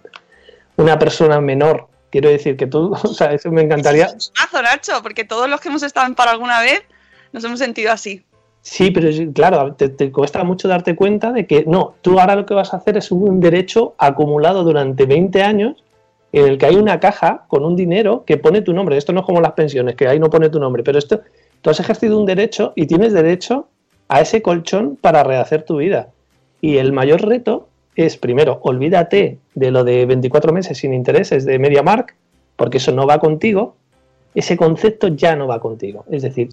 [0.77, 1.87] una persona menor.
[2.09, 4.07] Quiero decir que tú, o sea, eso me encantaría.
[4.39, 6.83] Mazo, Nacho, porque todos los que hemos estado en paro alguna vez
[7.31, 8.23] nos hemos sentido así.
[8.61, 12.45] Sí, pero claro, te, te cuesta mucho darte cuenta de que no, tú ahora lo
[12.45, 15.83] que vas a hacer es un derecho acumulado durante 20 años
[16.31, 18.97] en el que hay una caja con un dinero que pone tu nombre.
[18.97, 21.21] Esto no es como las pensiones, que ahí no pone tu nombre, pero esto,
[21.61, 23.67] tú has ejercido un derecho y tienes derecho
[24.09, 26.09] a ese colchón para rehacer tu vida.
[26.61, 31.59] Y el mayor reto es, primero, olvídate de lo de 24 meses sin intereses de
[31.59, 32.15] MediaMark,
[32.55, 33.75] porque eso no va contigo.
[34.35, 36.05] Ese concepto ya no va contigo.
[36.09, 36.49] Es decir,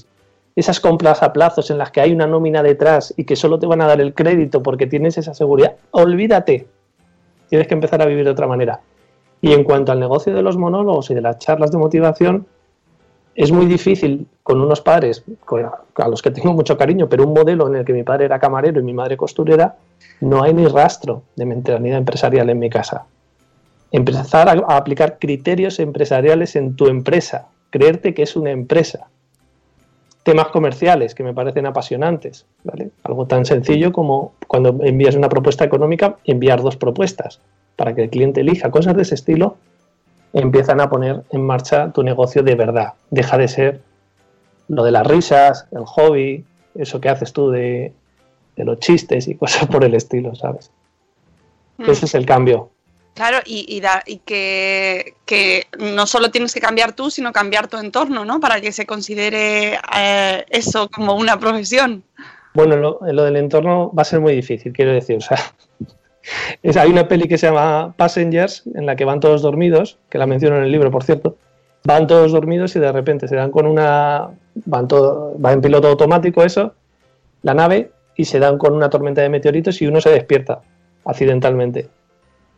[0.55, 3.67] esas compras a plazos en las que hay una nómina detrás y que solo te
[3.67, 6.67] van a dar el crédito porque tienes esa seguridad, olvídate.
[7.49, 8.81] Tienes que empezar a vivir de otra manera.
[9.41, 12.47] Y en cuanto al negocio de los monólogos y de las charlas de motivación,
[13.37, 15.23] es muy difícil con unos padres
[15.97, 18.39] a los que tengo mucho cariño, pero un modelo en el que mi padre era
[18.39, 19.77] camarero y mi madre costurera,
[20.23, 23.05] no hay ni rastro de mentalidad empresarial en mi casa.
[23.93, 29.09] Empezar a, a aplicar criterios empresariales en tu empresa, creerte que es una empresa.
[30.23, 32.91] Temas comerciales que me parecen apasionantes, ¿vale?
[33.05, 37.41] Algo tan sencillo como cuando envías una propuesta económica, enviar dos propuestas
[37.77, 39.57] para que el cliente elija, cosas de ese estilo,
[40.41, 42.93] empiezan a poner en marcha tu negocio de verdad.
[43.11, 43.81] Deja de ser
[44.69, 46.45] lo de las risas, el hobby,
[46.75, 47.93] eso que haces tú de,
[48.57, 50.71] de los chistes y cosas por el estilo, ¿sabes?
[51.79, 51.91] Mm.
[51.91, 52.71] Ese es el cambio.
[53.15, 57.67] Claro, y, y, da- y que, que no solo tienes que cambiar tú, sino cambiar
[57.67, 58.41] tu entorno, ¿no?
[58.41, 62.03] Para que se considere eh, eso como una profesión.
[62.53, 65.17] Bueno, lo, lo del entorno va a ser muy difícil, quiero decir.
[65.17, 65.39] O sea,
[66.63, 70.19] Es- hay una peli que se llama Passengers, en la que van todos dormidos, que
[70.19, 71.37] la menciono en el libro, por cierto.
[71.85, 74.31] Van todos dormidos y de repente se dan con una.
[74.65, 76.75] Van todo, va en piloto automático eso,
[77.43, 80.61] la nave, y se dan con una tormenta de meteoritos y uno se despierta
[81.05, 81.89] accidentalmente.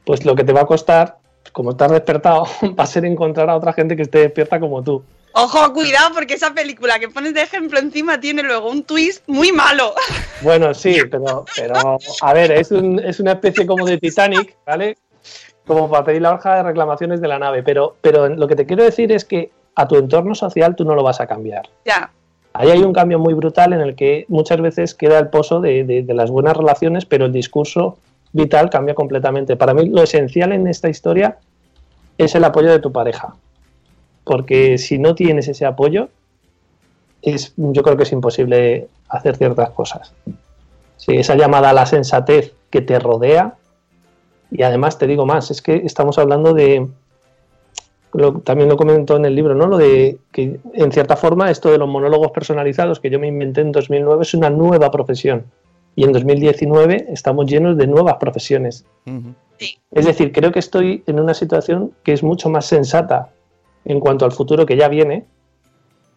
[0.05, 1.17] Pues lo que te va a costar,
[1.53, 2.45] como estás despertado,
[2.79, 5.03] va a ser encontrar a otra gente que esté despierta como tú.
[5.33, 9.53] Ojo, cuidado, porque esa película que pones de ejemplo encima tiene luego un twist muy
[9.53, 9.95] malo.
[10.41, 14.97] Bueno, sí, pero, pero a ver, es, un- es una especie como de Titanic, ¿vale?
[15.67, 17.65] Como para pedir la hoja de reclamaciones de la nave.
[17.65, 20.95] Pero, pero lo que te quiero decir es que a tu entorno social tú no
[20.95, 21.69] lo vas a cambiar.
[21.85, 22.13] Ya.
[22.53, 25.83] Ahí hay un cambio muy brutal en el que muchas veces queda el pozo de,
[25.83, 27.99] de- de las buenas relaciones, pero el discurso
[28.33, 29.57] vital cambia completamente.
[29.57, 31.39] Para mí lo esencial en esta historia
[32.17, 33.35] es el apoyo de tu pareja.
[34.29, 36.09] Porque si no tienes ese apoyo,
[37.23, 40.13] es, yo creo que es imposible hacer ciertas cosas.
[40.97, 43.55] Sí, esa llamada a la sensatez que te rodea,
[44.51, 46.87] y además te digo más, es que estamos hablando de,
[48.15, 49.67] lo- también lo comentó en el libro, ¿no?
[49.67, 53.61] Lo de que en cierta forma esto de los monólogos personalizados que yo me inventé
[53.63, 55.45] en 2009 es una nueva profesión.
[55.97, 58.85] Y en 2019 estamos llenos de nuevas profesiones.
[59.91, 63.31] Es decir, creo que estoy en una situación que es mucho más sensata
[63.85, 65.25] en cuanto al futuro que ya viene,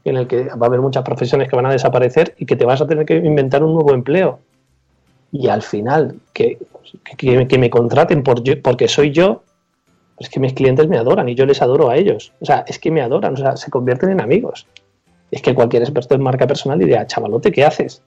[0.03, 2.65] en el que va a haber muchas profesiones que van a desaparecer y que te
[2.65, 4.39] vas a tener que inventar un nuevo empleo.
[5.31, 6.57] Y al final, que,
[7.17, 9.43] que, me contraten por yo- porque soy yo,
[10.19, 12.33] es que mis clientes me adoran y yo les adoro a ellos.
[12.41, 14.67] O sea, es que me adoran, o sea, se convierten en amigos.
[15.29, 18.01] Es que cualquier experto en marca personal diría, chavalote, ¿qué haces?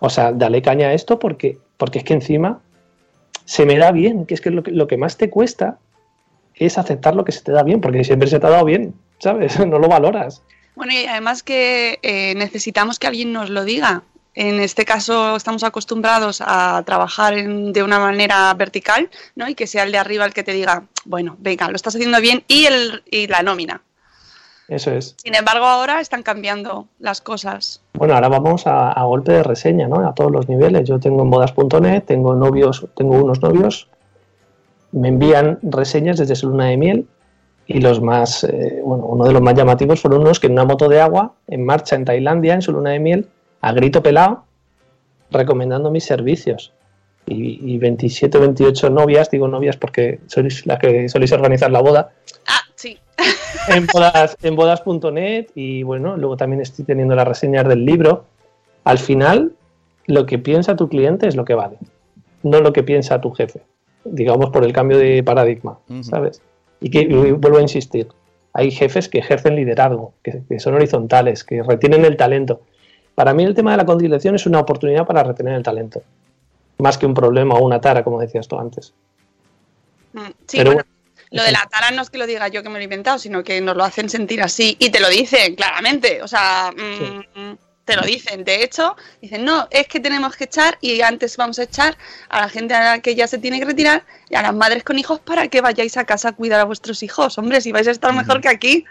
[0.00, 2.60] O sea, dale caña a esto porque, porque es que encima
[3.44, 5.78] se me da bien, que es que lo que más te cuesta
[6.58, 8.94] es aceptar lo que se te da bien, porque siempre se te ha dado bien,
[9.18, 9.58] ¿sabes?
[9.66, 10.42] No lo valoras.
[10.76, 14.02] Bueno, y además que eh, necesitamos que alguien nos lo diga.
[14.34, 19.48] En este caso estamos acostumbrados a trabajar en- de una manera vertical, ¿no?
[19.48, 22.20] Y que sea el de arriba el que te diga, bueno, venga, lo estás haciendo
[22.20, 23.80] bien y, el, y la nómina.
[24.68, 25.14] Eso es.
[25.16, 27.80] Sin embargo, ahora están cambiando las cosas.
[27.94, 30.06] Bueno, ahora vamos a, a golpe de reseña, ¿no?
[30.06, 30.86] A todos los niveles.
[30.86, 33.88] Yo tengo en bodas.net, tengo novios, tengo unos novios,
[34.92, 37.06] me envían reseñas desde su luna de miel
[37.66, 40.64] y los más, eh, bueno, uno de los más llamativos fueron unos que en una
[40.64, 43.28] moto de agua, en marcha en Tailandia, en su luna de miel,
[43.60, 44.44] a grito pelado,
[45.30, 46.72] recomendando mis servicios.
[47.26, 52.12] Y, y 27, 28 novias, digo novias porque sois las que soléis organizar la boda,
[52.46, 52.98] Ah, sí.
[53.68, 58.24] en bodas en bodas.net y bueno, luego también estoy teniendo las reseñas del libro.
[58.84, 59.52] Al final,
[60.06, 61.76] lo que piensa tu cliente es lo que vale,
[62.42, 63.60] no lo que piensa tu jefe,
[64.04, 66.42] digamos por el cambio de paradigma, ¿sabes?
[66.80, 68.08] Y que y vuelvo a insistir,
[68.52, 72.62] hay jefes que ejercen liderazgo, que, que son horizontales, que retienen el talento.
[73.14, 76.02] Para mí el tema de la conciliación es una oportunidad para retener el talento,
[76.78, 78.94] más que un problema o una tara, como decías tú antes.
[80.12, 80.88] Mm, Sí, Pero bueno,
[81.30, 83.18] lo de la tara no es que lo diga yo que me lo he inventado,
[83.18, 86.22] sino que nos lo hacen sentir así y te lo dicen claramente.
[86.22, 87.52] O sea, mm,
[87.88, 88.44] te lo dicen.
[88.44, 91.96] De hecho, dicen, no, es que tenemos que echar y antes vamos a echar
[92.28, 94.84] a la gente a la que ya se tiene que retirar y a las madres
[94.84, 97.36] con hijos para que vayáis a casa a cuidar a vuestros hijos.
[97.38, 98.84] Hombre, si vais a estar mejor que aquí.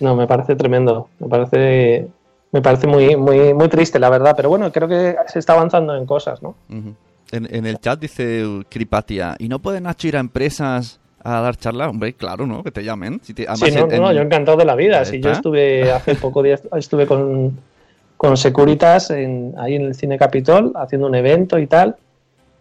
[0.00, 1.08] No, me parece tremendo.
[1.20, 2.08] Me parece,
[2.52, 4.34] me parece muy, muy, muy triste, la verdad.
[4.36, 6.56] Pero bueno, creo que se está avanzando en cosas, ¿no?
[6.68, 11.56] En, en el chat dice Kripatia, ¿y no pueden Nacho ir a empresas a dar
[11.56, 11.88] charla?
[11.88, 12.62] Hombre, claro, ¿no?
[12.62, 13.20] Que te llamen.
[13.24, 15.04] Si te- Sí, no, en- no, yo encantado de la vida.
[15.04, 17.58] Si yo estuve hace poco días, estuve con,
[18.16, 21.96] con Securitas en, ahí en el Cine Capitol haciendo un evento y tal.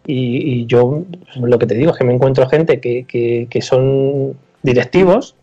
[0.08, 1.04] Y, y yo
[1.36, 5.36] lo que te digo es que me encuentro gente que, que, que son directivos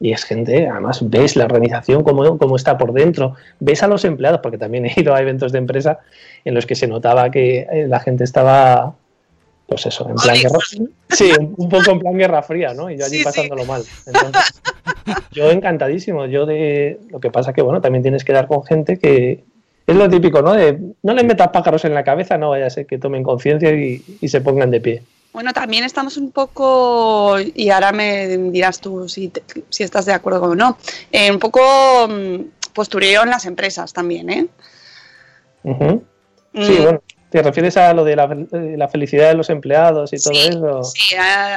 [0.00, 4.04] y es gente, además ves la organización cómo, cómo está por dentro, ves a los
[4.06, 5.98] empleados, porque también he ido a eventos de empresa
[6.44, 8.94] en los que se notaba que eh, la gente estaba,
[9.66, 10.58] pues eso, en plan guerra,
[11.10, 12.90] sí, un, poco en plan guerra fría, ¿no?
[12.90, 13.24] Y yo allí Sí, sí.
[13.24, 13.82] pasándolo mal.
[14.06, 14.62] Entonces,
[15.32, 18.98] yo encantadísimo, yo de, lo que pasa que, bueno, también tienes que dar con gente
[18.98, 19.44] que,
[19.86, 20.52] es lo típico, ¿no?
[20.52, 23.72] De no les metas pájaros en la cabeza, no vaya a ser que tomen conciencia
[23.72, 25.02] y, y se pongan de pie.
[25.32, 30.12] Bueno, también estamos un poco, y ahora me dirás tú si, te- si estás de
[30.12, 30.76] acuerdo o no,
[31.12, 31.60] eh, un poco
[32.08, 34.46] mm, postureo en las empresas también, ¿eh?
[35.62, 35.70] Sí,
[36.52, 36.82] Mm.
[36.82, 40.32] bueno, te refieres a lo de la, de la felicidad de los empleados y todo
[40.32, 40.84] eso.
[40.84, 41.14] Sí,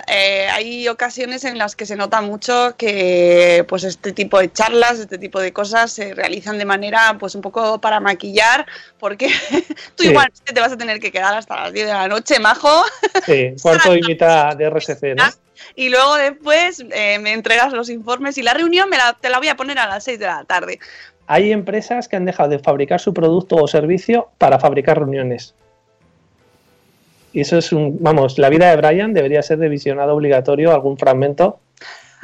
[0.08, 5.00] eh, hay ocasiones en las que se nota mucho que pues este tipo de charlas,
[5.00, 8.66] este tipo de cosas se realizan de manera pues un poco para maquillar,
[9.00, 9.28] porque
[9.96, 10.10] tú Sí.
[10.10, 12.84] igual te vas a tener que quedar hasta las 10 de la noche, majo,
[13.26, 15.24] Sí, cuarto y mitad de RSC, ¿no?
[15.76, 19.40] y luego después eh, me entregas los informes y la reunión me la, te la
[19.40, 20.80] voy a poner a las 6 de la tarde.
[21.26, 25.56] Hay empresas que han dejado de fabricar su producto o servicio para fabricar reuniones.
[27.34, 30.98] Y eso es un, vamos, la vida de Brian debería ser de visionado obligatorio algún
[30.98, 31.60] fragmento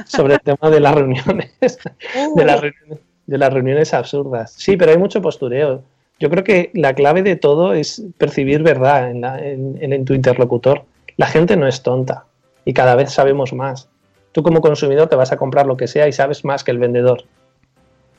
[0.06, 1.52] sobre el tema de las reuniones,
[2.36, 4.54] de las reuniones, de las reuniones absurdas.
[4.58, 5.84] Sí, pero hay mucho postureo.
[6.20, 10.06] Yo creo que la clave de todo es percibir verdad en, la- en- en- en
[10.06, 10.84] tu interlocutor.
[11.18, 12.26] La gente no es tonta
[12.66, 13.90] y cada vez sabemos más.
[14.32, 16.78] Tú como consumidor te vas a comprar lo que sea y sabes más que el
[16.78, 17.24] vendedor.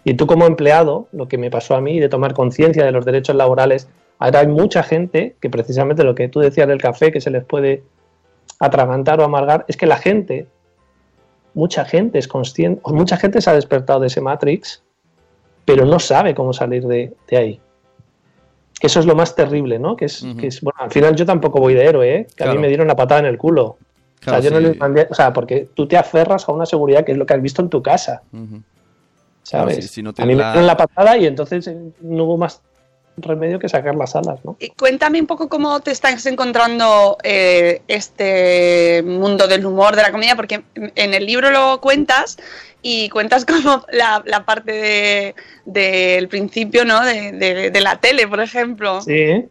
[0.03, 3.05] Y tú como empleado, lo que me pasó a mí de tomar conciencia de los
[3.05, 3.87] derechos laborales,
[4.21, 7.45] ahora hay mucha gente que precisamente lo que tú decías del café, que se les
[7.45, 7.83] puede
[8.61, 10.47] atragantar o amargar, es que la gente,
[11.55, 14.83] mucha gente es consciente, o mucha gente se ha despertado de ese Matrix,
[15.65, 17.61] pero no sabe cómo salir de, de ahí.
[18.79, 19.97] Que eso es lo más terrible, ¿no?
[19.97, 22.27] Que es, que es- bueno, al final yo tampoco voy de héroe, ¿eh?
[22.37, 23.77] Que a mí me dieron la patada en el culo.
[24.21, 26.67] Claro, o sea, yo no les mandé, o sea, porque tú te aferras a una
[26.67, 28.23] seguridad que es lo que has visto en tu casa.
[29.43, 29.75] ¿sabes?
[29.77, 32.63] Claro, si- si no a mí me dieron la patada y entonces no hubo más
[33.23, 34.57] remedio que sacar las alas, ¿no?
[34.61, 40.13] Y cuéntame un poco cómo te estás encontrando eh, este mundo del humor, de la
[40.13, 42.39] comedia, porque en el libro lo cuentas
[42.83, 47.05] y cuentas como la, la parte de- del principio, ¿no?
[47.05, 49.01] De, de- de la tele, por ejemplo.
[49.01, 49.45] Sí.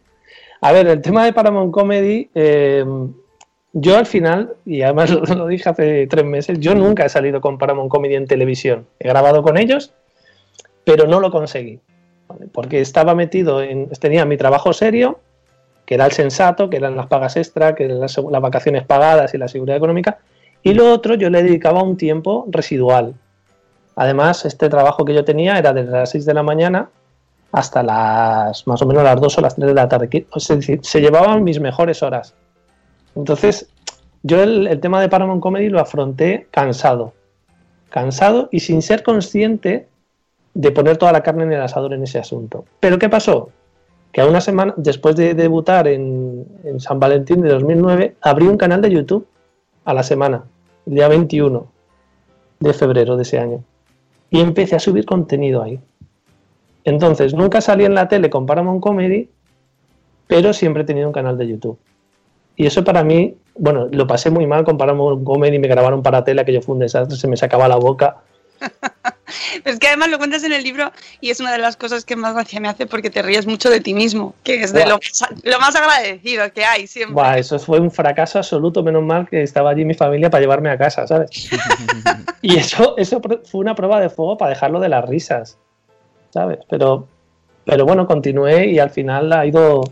[0.60, 2.84] A ver, el tema de Paramount Comedy, eh,
[3.72, 7.40] yo al final, y además lo, lo dije hace tres meses, yo nunca he salido
[7.40, 8.86] con Paramount Comedy en televisión.
[8.98, 9.92] He grabado con ellos,
[10.84, 11.78] pero no lo conseguí.
[12.52, 13.88] Porque estaba metido en.
[13.90, 15.20] Tenía mi trabajo serio,
[15.84, 19.38] que era el sensato, que eran las pagas extra, que eran las, vacaciones pagadas y
[19.38, 20.18] la seguridad económica.
[20.62, 23.14] Y lo otro, yo le dedicaba un tiempo residual.
[23.96, 26.90] Además, este trabajo que yo tenía era desde las 6 de la mañana
[27.52, 30.26] hasta las más o menos las 2 o las 3 de la tarde.
[30.34, 32.34] Es decir, se llevaban mis mejores horas.
[33.16, 33.68] Entonces,
[34.22, 37.12] yo el tema de Paramount Comedy lo afronté cansado.
[37.88, 39.88] Cansado y sin ser consciente
[40.54, 42.64] de poner toda la carne en el asador en ese asunto.
[42.80, 43.50] Pero ¿qué pasó?
[44.12, 48.56] Que a una semana, después de debutar en, en San Valentín de 2009, abrí un
[48.56, 49.26] canal de YouTube
[49.84, 50.44] a la semana,
[50.86, 51.66] el día 21
[52.60, 53.64] de febrero de ese año.
[54.30, 55.80] Y empecé a subir contenido ahí.
[56.84, 59.28] Entonces, nunca salí en la tele con Paramount Comedy,
[60.26, 61.78] pero siempre he tenido un canal de YouTube.
[62.56, 66.24] Y eso para mí, bueno, lo pasé muy mal con Paramount Comedy, me grabaron para
[66.24, 68.18] tele, que yo fue un desastre, se me sacaba la boca.
[69.64, 70.90] Es que además lo cuentas en el libro
[71.20, 73.70] y es una de las cosas que más gracia me hace porque te ríes mucho
[73.70, 77.14] de ti mismo, que es de lo más, lo más agradecido que hay siempre.
[77.14, 80.70] Buah, eso fue un fracaso absoluto, menos mal que estaba allí mi familia para llevarme
[80.70, 81.30] a casa, ¿sabes?
[82.42, 85.58] y eso, eso fue una prueba de fuego para dejarlo de las risas,
[86.30, 86.58] ¿sabes?
[86.68, 87.06] Pero,
[87.64, 89.82] pero bueno, continué y al final ha ido,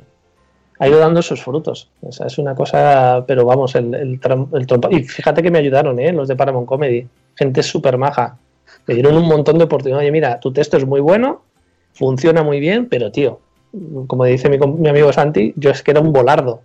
[0.79, 1.91] ha ido dando sus frutos.
[2.03, 4.21] O sea, es una cosa, pero vamos, el, el, el
[4.67, 6.13] trompa- Y fíjate que me ayudaron, ¿eh?
[6.13, 7.07] Los de Paramount Comedy.
[7.37, 8.37] Gente súper maja.
[8.89, 10.03] Me dieron un montón de oportunidades.
[10.03, 11.43] Oye, mira, tu texto es muy bueno,
[11.95, 13.39] funciona muy bien, pero tío,
[14.07, 16.63] como dice mi, amigo Santi, yo es que era un volardo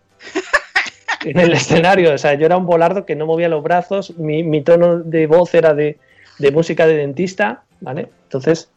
[1.26, 2.14] en el escenario.
[2.14, 5.28] O sea, yo era un volardo que no movía los brazos, mi, mi tono de
[5.28, 5.98] voz era de,
[6.40, 8.08] de música de dentista, ¿vale?
[8.24, 8.70] Entonces,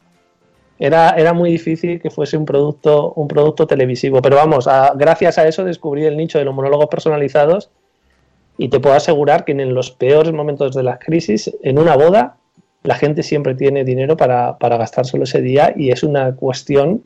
[0.79, 4.21] era, era muy difícil que fuese un producto, un producto televisivo.
[4.23, 7.71] Pero vamos, a- gracias a eso descubrí el nicho de los monólogos personalizados
[8.59, 12.37] y te puedo asegurar que en los peores momentos de las crisis, en una boda,
[12.87, 17.03] la gente siempre tiene dinero para, para gastárselo ese día y es una cuestión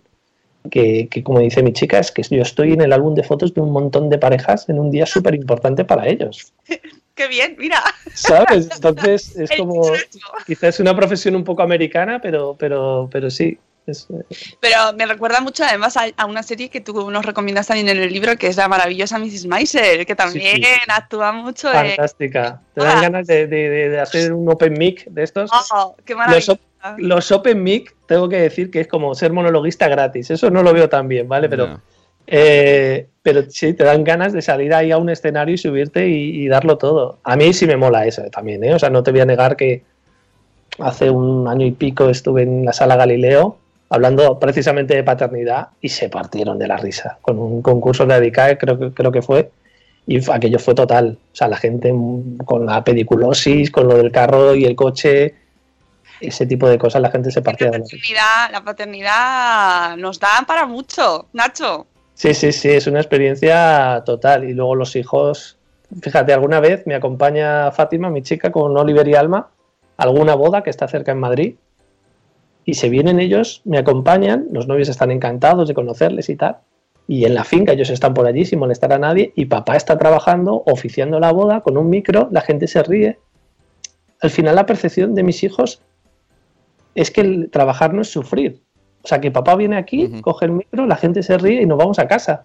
[0.71, 3.55] que, que, como dice mi chica, es que yo estoy en el álbum de fotos
[3.55, 6.53] de un montón de parejas en un día súper importante para ellos.
[7.15, 7.83] Qué bien, mira.
[8.15, 8.69] ¿Sabes?
[8.75, 9.93] Entonces es como,
[10.47, 13.59] quizás es una profesión un poco americana, pero, pero, pero sí.
[13.87, 14.07] Es-
[14.61, 17.99] Pero me recuerda mucho además a, a una serie que tú nos recomiendas también en
[18.03, 19.47] el libro, que es la maravillosa Mrs.
[19.47, 20.71] Maisel, que también Sí, sí.
[20.89, 22.61] actúa mucho fantástica.
[22.75, 23.01] Te dan Ah.
[23.03, 25.51] ganas de, de- de- de hacer un open mic de estos.
[25.73, 26.59] Oh, qué Los, maravilla.
[26.99, 30.31] los open mic, tengo que decir que es como ser monologuista gratis.
[30.31, 31.49] Eso no lo veo tan bien, ¿vale?
[31.49, 31.81] Pero,
[32.27, 36.45] eh, pero sí, te dan ganas de salir ahí a un escenario y subirte y,
[36.45, 37.19] y darlo todo.
[37.25, 38.75] A mí sí me mola eso también, ¿eh?
[38.75, 39.83] O sea, no te voy a negar que
[40.79, 43.59] hace un año y pico estuve en la sala Galileo
[43.91, 48.57] hablando precisamente de paternidad y se partieron de la risa con un concurso de ADICAE,
[48.57, 49.51] creo que, creo que fue,
[50.07, 51.19] y aquello fue total.
[51.33, 55.35] O sea, la gente mm, con la pediculosis, con lo del carro y el coche,
[56.21, 57.97] ese tipo de cosas, la gente se partía de la risa.
[57.97, 61.87] paternidad, la paternidad nos da para mucho, Nacho.
[62.15, 64.49] Sí, sí, sí, es una experiencia total.
[64.49, 65.59] Y luego los hijos,
[66.01, 69.49] fíjate, alguna vez me acompaña Fátima, mi chica, con Oliver y Alma,
[69.97, 71.55] a alguna boda que está cerca en Madrid.
[72.65, 76.59] Y se vienen ellos, me acompañan, los novios están encantados de conocerles y tal.
[77.09, 79.99] Y en la finca ellos están por allí sin molestar a nadie y papá está
[79.99, 83.19] trabajando, oficiando la boda con un micro, la gente se ríe.
[84.21, 85.83] Al final la percepción de mis hijos
[86.95, 88.61] es que el trabajar no es sufrir.
[89.03, 91.79] O sea, que papá viene aquí, coge el micro, la gente se ríe y nos
[91.79, 92.45] vamos a casa.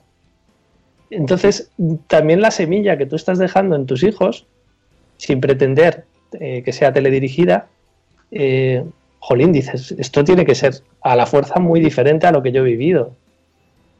[1.09, 1.71] Entonces,
[2.07, 4.47] también la semilla que tú estás dejando en tus hijos,
[5.17, 6.05] sin pretender
[6.39, 7.67] eh, que sea teledirigida,
[8.31, 8.83] eh,
[9.25, 12.61] jolín, dices, esto tiene que ser a la fuerza muy diferente a lo que yo
[12.61, 13.15] he vivido.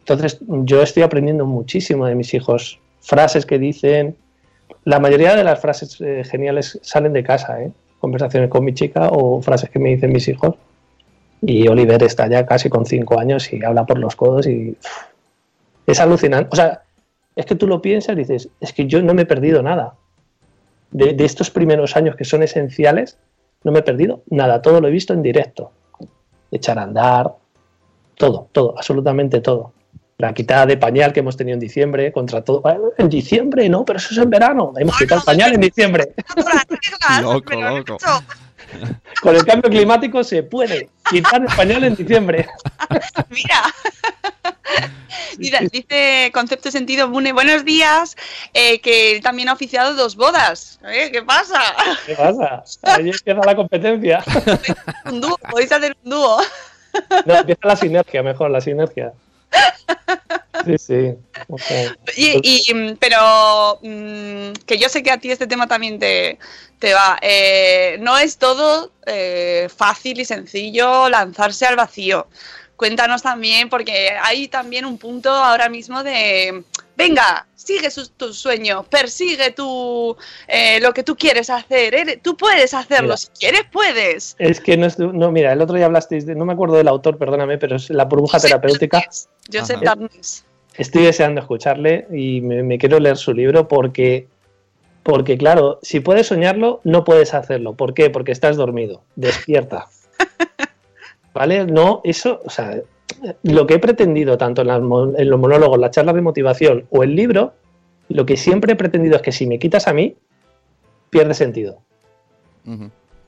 [0.02, 4.16] Entonces, yo estoy aprendiendo muchísimo de mis hijos, frases que dicen,
[4.84, 7.72] la mayoría de las frases eh, geniales salen de casa, ¿eh?
[8.00, 10.58] conversaciones con mi chica o frases que me dicen mis hijos.
[11.42, 14.78] Y Oliver está ya casi con cinco años y habla por los codos y
[15.88, 16.50] es alucinante.
[16.52, 16.84] O sea,
[17.36, 19.96] es que tú lo piensas y dices, es que yo no me he perdido nada.
[20.92, 23.18] De estos primeros años que son esenciales,
[23.66, 24.62] no me he perdido nada.
[24.62, 25.72] Todo lo he visto en directo.
[26.52, 27.34] Echar a andar,
[28.16, 29.74] todo, todo, absolutamente todo.
[30.18, 32.64] La quitada de pañal que hemos tenido en diciembre, contra todo.
[32.98, 34.72] En diciembre, no, pero eso es en verano.
[34.78, 36.14] Hemos quitado el pañal en diciembre.
[37.22, 37.98] Loco, loco.
[39.22, 42.48] Con el cambio climático se puede quitar el pañal en diciembre.
[43.30, 43.64] Mira.
[45.38, 48.16] Dice Concepto Sentido Mune, buenos días,
[48.54, 50.80] eh, que él también ha oficiado dos bodas.
[50.88, 51.10] ¿Eh?
[51.12, 51.62] ¿Qué pasa?
[52.06, 52.64] ¿Qué pasa?
[52.84, 54.24] Ahí empieza la competencia.
[55.06, 56.42] Un dúo, podéis hacer un dúo.
[57.26, 59.14] No, empieza la sinergia, mejor, la sinergia.
[60.66, 61.16] Sí, sí.
[62.16, 66.40] Y, y, pero mm, que yo sé que a ti este tema también te,
[66.80, 67.18] te va.
[67.22, 72.28] Eh, no es todo eh, fácil y sencillo lanzarse al vacío.
[72.76, 76.64] Cuéntanos también, porque hay también un punto ahora mismo de,
[76.98, 80.16] venga, sigue sus- tus sueños, persigue tu,
[80.48, 83.18] eh, lo que tú quieres hacer, eres- tú puedes hacerlo, Mira.
[83.18, 84.36] si quieres puedes.
[84.40, 85.00] Es que no es.
[85.00, 86.36] No, mira, el otro día hablasteis de.
[86.36, 88.98] No me acuerdo del autor, perdóname, pero es la burbuja terapéutica.
[89.00, 89.86] Darnes, Josep Ajá.
[89.86, 90.46] Darnes.
[90.78, 94.28] Estoy deseando escucharle y me, me quiero leer su libro porque.
[95.04, 97.74] Porque, claro, si puedes soñarlo, no puedes hacerlo.
[97.76, 98.10] ¿Por qué?
[98.10, 99.04] Porque estás dormido.
[99.16, 99.88] Despierta.
[101.36, 101.66] ¿Vale?
[101.68, 102.80] No, eso, o sea,
[103.44, 107.04] lo que he pretendido tanto en, las en los monólogos, las charlas de motivación o
[107.04, 107.54] el libro,
[108.10, 110.16] lo que siempre he pretendido es que si me quitas a mí,
[111.10, 111.80] pierde sentido.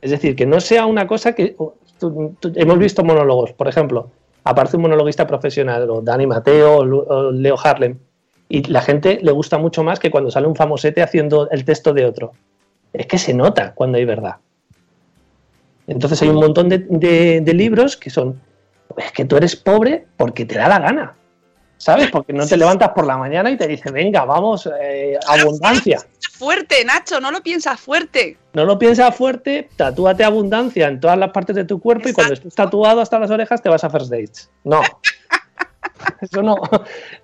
[0.01, 1.55] Es decir, que no sea una cosa que.
[1.57, 4.09] o, tú- tú- hemos visto monólogos, por ejemplo,
[4.43, 7.97] aparece un monologuista profesional, o Dani Mateo, o Leo Harlem,
[8.49, 11.93] y la gente le gusta mucho más que cuando sale un famosete haciendo el texto
[11.93, 12.31] de otro.
[12.93, 14.35] Es que se nota cuando hay verdad.
[15.87, 18.39] Entonces hay un montón de, de- de libros que son.
[18.97, 21.13] Es que tú eres pobre porque te da la gana.
[21.79, 22.09] ¿Sabes?
[22.09, 25.99] Porque no te levantas por la mañana y te dice, venga, vamos, eh, abundancia.
[26.31, 28.35] Fuerte, Nacho, no lo piensas fuerte.
[28.53, 32.33] No lo piensas fuerte, tatúate abundancia en todas las partes de tu cuerpo y cuando
[32.33, 34.49] estés tatuado hasta las orejas te vas a first dates.
[34.63, 34.81] No.
[36.21, 36.55] Eso no,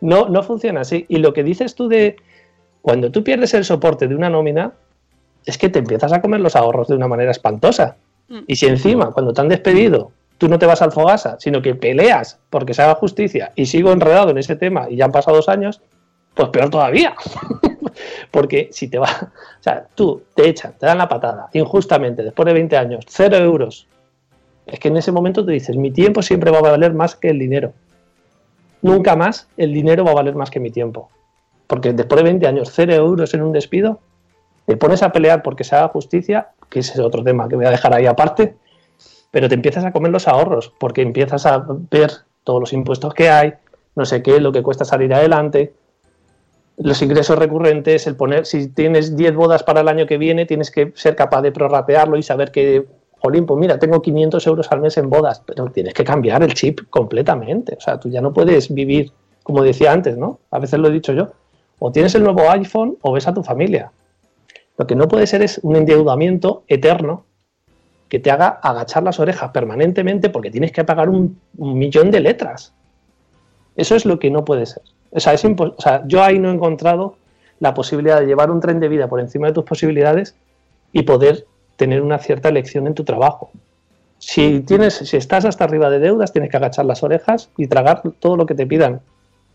[0.02, 1.06] no, no funciona así.
[1.10, 2.18] Y lo que dices tú de
[2.84, 4.74] cuando tú pierdes el soporte de una nómina,
[5.46, 7.98] es que te empiezas a comer los ahorros de una manera espantosa.
[8.30, 8.40] Mm.
[8.48, 11.76] Y si encima, cuando te han despedido, tú no te vas al fogasa, sino que
[11.76, 15.38] peleas porque se haga justicia y sigo enredado en ese tema y ya han pasado
[15.38, 15.82] dos años,
[16.34, 17.16] pues peor todavía.
[18.32, 22.46] porque si te va, o sea, tú te echan, te dan la patada injustamente después
[22.46, 23.88] de 20 años, cero euros.
[24.66, 27.30] Es que en ese momento tú dices, mi tiempo siempre va a valer más que
[27.30, 27.74] el dinero.
[28.82, 31.10] Nunca más el dinero va a valer más que mi tiempo.
[31.68, 34.00] Porque después de 20 años, cero euros en un despido,
[34.66, 37.66] te pones a pelear porque se haga justicia, que ese es otro tema que voy
[37.66, 38.56] a dejar ahí aparte,
[39.30, 42.12] pero te empiezas a comer los ahorros, porque empiezas a ver
[42.44, 43.54] todos los impuestos que hay,
[43.96, 45.74] no sé qué, lo que cuesta salir adelante,
[46.78, 50.72] los ingresos recurrentes, el poner, si tienes 10 bodas para el año que viene, tienes
[50.72, 52.86] que ser capaz de prorratearlo y saber que,
[53.20, 56.56] jolín, pues mira, tengo 500 euros al mes en bodas, pero tienes que cambiar el
[56.56, 57.76] chip completamente.
[57.78, 59.12] O sea, tú ya no puedes vivir,
[59.44, 60.40] como decía antes, ¿no?
[60.50, 61.30] A veces lo he dicho yo,
[61.78, 63.92] o tienes el nuevo iPhone o ves a tu familia.
[64.78, 67.26] Lo que no puede ser es un endeudamiento eterno
[68.10, 72.74] que te haga agachar las orejas permanentemente porque tienes que pagar un, millón de letras.
[73.76, 74.84] Eso es lo que no puede ser.
[75.12, 77.18] O sea, es o sea, yo ahí no he encontrado
[77.60, 80.36] la posibilidad de llevar un tren de vida por encima de tus posibilidades
[80.92, 81.46] y poder
[81.76, 83.52] tener una cierta elección en tu trabajo.
[84.20, 88.04] Si, tienes, si estás hasta arriba de deudas, tienes que agachar las orejas y tragar
[88.20, 89.02] todo lo que te pidan.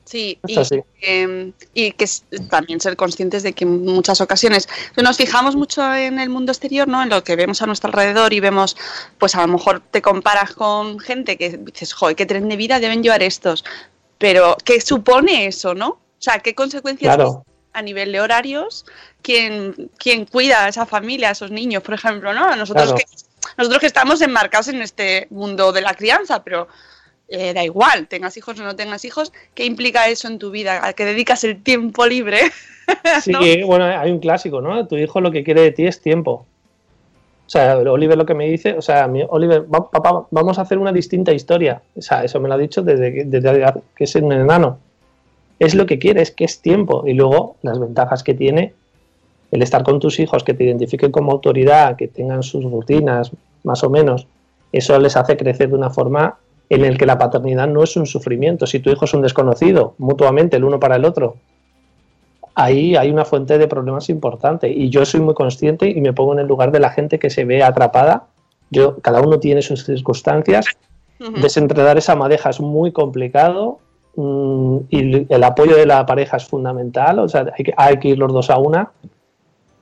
[0.09, 0.57] Sí, y,
[1.03, 2.07] eh, y que
[2.49, 6.89] también ser conscientes de que en muchas ocasiones nos fijamos mucho en el mundo exterior,
[6.89, 7.03] ¿no?
[7.03, 8.75] En lo que vemos a nuestro alrededor y vemos,
[9.19, 12.81] pues a lo mejor te comparas con gente que dices, joder, qué tren de vida
[12.81, 13.67] deben llevar estos.
[14.17, 15.89] Pero, ¿qué supone eso, no?
[15.89, 17.45] O sea, ¿qué consecuencias Claro.
[17.75, 18.87] a nivel de horarios?
[19.21, 22.57] ¿Quién, quién cuida a esa familia, a esos niños, por ejemplo, no?
[22.57, 22.97] Nosotros Claro.
[22.97, 23.05] que
[23.59, 26.67] nosotros que estamos enmarcados en este mundo de la crianza, pero
[27.29, 30.87] eh, da igual, tengas hijos o no tengas hijos, ¿qué implica eso en tu vida?
[30.87, 32.39] ¿A qué dedicas el tiempo libre?
[33.23, 33.67] Sí, ¿No?
[33.67, 34.87] bueno, hay un clásico, ¿no?
[34.87, 36.47] Tu hijo lo que quiere de ti es tiempo.
[37.47, 40.63] O sea, Oliver lo que me dice, o sea, mi- Oliver, va- papá, vamos a
[40.63, 41.83] hacer una distinta historia.
[41.95, 44.79] O sea, eso me lo ha dicho desde que, desde que es un enano.
[45.59, 47.05] es lo que quieres, que es tiempo.
[47.07, 48.73] Y luego las ventajas que tiene
[49.51, 53.33] el estar con tus hijos, que te identifiquen como autoridad, que tengan sus rutinas,
[53.65, 54.27] más o menos,
[54.73, 56.39] eso les hace crecer de una forma
[56.71, 58.67] en el que la paternidad no es un sufrimiento.
[58.67, 61.37] Si tu hijo es un desconocido, mutuamente, el uno para el otro,
[62.55, 64.69] ahí hay una fuente de problemas importante.
[64.69, 67.31] Y yo soy muy consciente y me pongo en el lugar de la gente que
[67.31, 68.25] se ve atrapada.
[68.71, 70.67] Yo, cada uno tiene sus circunstancias.
[71.41, 73.81] Desenredar esa madeja es muy complicado
[74.15, 77.19] mm, y el apoyo de la pareja es fundamental.
[77.21, 78.91] O sea, hay que, hay que ir los dos a una.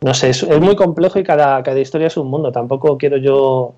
[0.03, 2.53] No sé, es, es muy complejo y cada, cada historia es un mundo.
[2.53, 3.75] Tampoco quiero yo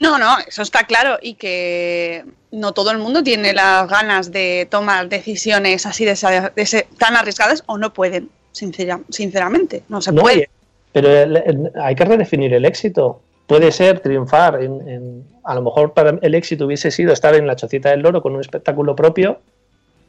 [0.00, 4.66] No, no, eso está claro y que no todo el mundo tiene las ganas de
[4.70, 10.02] tomar decisiones así de, esa- de ese- tan arriesgadas o no pueden, sincera- sinceramente, no
[10.02, 10.50] se No, puede.
[10.92, 13.20] Pero el- el- hay que redefinir el éxito.
[13.46, 14.62] Puede ser triunfar.
[14.62, 18.00] En, en- a lo mejor para el éxito hubiese sido estar en la chocita del
[18.00, 19.40] loro con un espectáculo propio.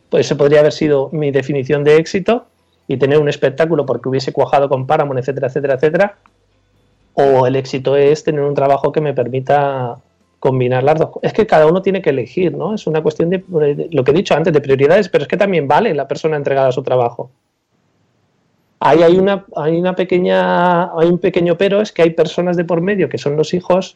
[0.09, 2.45] Pues eso podría haber sido mi definición de éxito
[2.87, 6.17] y tener un espectáculo porque hubiese cuajado con Paramount, etcétera, etcétera, etcétera.
[7.13, 9.97] O el éxito es tener un trabajo que me permita
[10.39, 11.09] combinar las dos.
[11.21, 12.73] Es que cada uno tiene que elegir, ¿no?
[12.73, 15.37] Es una cuestión de, de lo que he dicho antes, de prioridades, pero es que
[15.37, 17.31] también vale la persona entregada a su trabajo.
[18.85, 22.65] Ahí hay una, hay una pequeña, hay un pequeño pero, es que hay personas de
[22.65, 23.95] por medio que son los hijos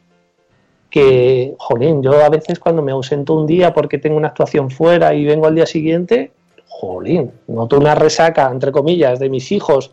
[0.89, 5.13] que, jolín, yo a veces cuando me ausento un día porque tengo una actuación fuera
[5.13, 6.31] y vengo al día siguiente,
[6.79, 9.91] jolín, noto una resaca, entre comillas, de mis hijos,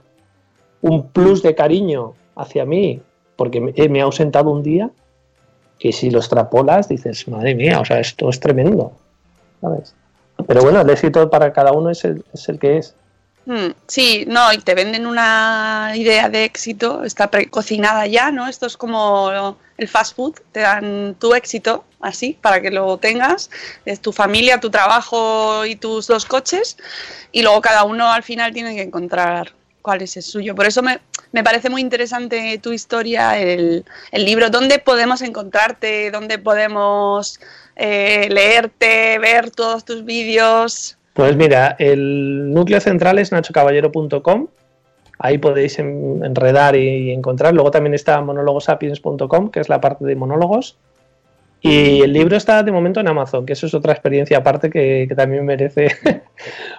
[0.82, 3.00] un plus de cariño hacia mí,
[3.36, 4.90] porque me, he ausentado un día,
[5.78, 8.92] que si lo extrapolas dices, madre mía, o sea, esto es tremendo,
[9.60, 9.94] ¿sabes?
[10.46, 12.94] Pero bueno, el éxito para cada uno es el, es el que es.
[13.46, 18.46] Mm, sí, no, y te venden una idea de éxito, está precocinada ya, ¿no?
[18.46, 23.50] Esto es como el fast food, te dan tu éxito así para que lo tengas,
[23.84, 26.76] es tu familia, tu trabajo y tus dos coches,
[27.32, 29.52] y luego cada uno al final tiene que encontrar
[29.82, 30.54] cuál es el suyo.
[30.54, 31.00] Por eso me,
[31.32, 37.40] me parece muy interesante tu historia, el, el libro, dónde podemos encontrarte, dónde podemos
[37.76, 40.96] eh, leerte, ver todos tus vídeos.
[41.12, 44.48] Pues mira, el núcleo central es nachocaballero.com.
[45.26, 47.54] Ahí podéis en- enredar y, encontrar.
[47.54, 50.76] Luego también está monologosapiens.com, que es la parte de monólogos.
[51.62, 55.06] Y el libro está de momento en Amazon, que eso es otra experiencia aparte que,
[55.08, 55.88] que también merece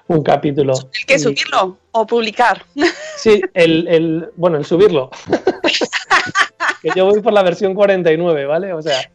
[0.08, 0.74] un capítulo.
[0.94, 2.62] ¿El que subirlo o publicar?
[3.18, 5.10] Sí, el, el- bueno, el subirlo.
[6.84, 8.74] que yo voy por la versión 49, ¿vale?
[8.74, 9.10] O sea,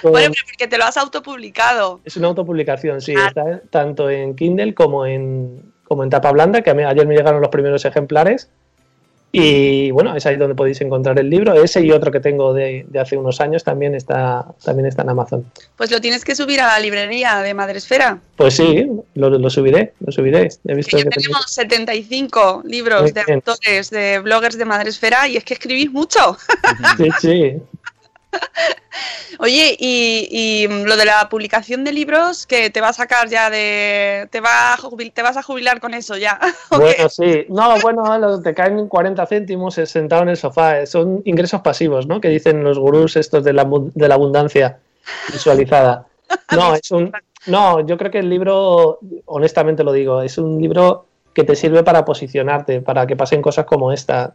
[0.00, 2.00] con- Bueno, pero porque te lo has autopublicado.
[2.04, 6.70] es una autopublicación, sí, está tanto en Kindle como en, como en tapa blanda, que
[6.70, 8.48] a mí- ayer me llegaron los primeros ejemplares.
[9.36, 11.54] Y bueno, es ahí donde podéis encontrar el libro.
[11.54, 15.08] Ese y otro que tengo de, de hace unos años también está, también está en
[15.10, 15.44] Amazon.
[15.76, 18.20] Pues lo tienes que subir a la librería de Madresfera.
[18.36, 20.50] Pues sí, lo, lo subiré, lo subiré.
[20.68, 23.42] He visto Que que tenemos 75 libros Muy de bien.
[23.44, 26.36] autores, de bloggers de Madresfera y es que escribís mucho.
[26.96, 27.56] Sí, sí.
[29.40, 33.50] Oye, y, y lo de la publicación de libros, que te va a sacar ya
[33.50, 34.28] de...
[34.30, 36.38] Te, va a jubil- te vas a jubilar con eso ya.
[36.70, 37.44] Bueno, sí.
[37.48, 40.80] No, bueno, te caen 40 céntimos sentado en el sofá.
[40.80, 42.20] Eh, Son ingresos pasivos, ¿no?
[42.20, 44.78] Que dicen los gurús estos de la, de la abundancia
[45.32, 46.06] visualizada.
[46.52, 47.12] No, es un,
[47.46, 51.84] no, yo creo que el libro, honestamente lo digo, es un libro que te sirve
[51.84, 54.34] para posicionarte, para que pasen cosas como esta.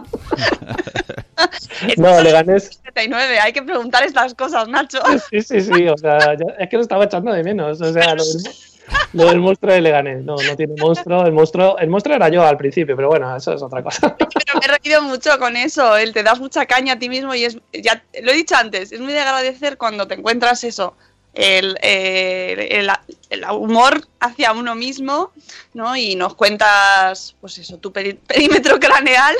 [1.97, 2.69] no, Leganés.
[2.83, 4.99] 79, hay que preguntar estas cosas, Nacho.
[5.29, 5.87] Sí, sí, sí.
[5.87, 7.81] O sea, yo- es que lo estaba echando de menos.
[7.81, 8.43] O sea, lo del,
[9.13, 10.23] Lo del monstruo de Leganés.
[10.23, 11.25] No, no tiene monstruo.
[11.25, 14.15] El monstruo, el monstruo era yo al principio, pero bueno, eso es otra cosa.
[14.17, 15.95] Pero me he reído mucho con eso.
[15.97, 18.91] Él te das mucha caña a ti mismo y es, ya lo he dicho antes,
[18.91, 20.95] es muy de agradecer cuando te encuentras eso.
[21.35, 22.89] El, el-
[23.31, 25.31] el humor hacia uno mismo,
[25.73, 25.95] ¿no?
[25.95, 29.35] Y nos cuentas, pues eso, tu perímetro craneal.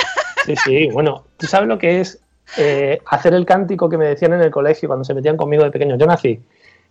[0.46, 2.20] Sí, sí, bueno, ¿tú sabes lo que es
[2.58, 5.70] eh, hacer el cántico que me decían en el colegio cuando se metían conmigo de
[5.72, 5.96] pequeño?
[5.98, 6.40] Yo nací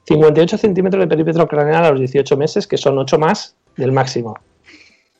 [0.06, 4.34] 58 centímetros de perímetro craneal a los 18 meses, que son 8 más del máximo.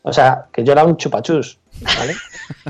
[0.03, 1.59] O sea, que yo era un chupachús,
[1.99, 2.15] ¿vale?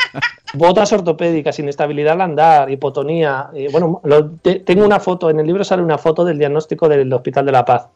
[0.55, 3.49] Botas ortopédicas, inestabilidad al andar, hipotonía.
[3.55, 6.89] eh, bueno, lo- te- tengo una foto, en el libro sale una foto del diagnóstico
[6.89, 7.87] del Hospital de la Paz.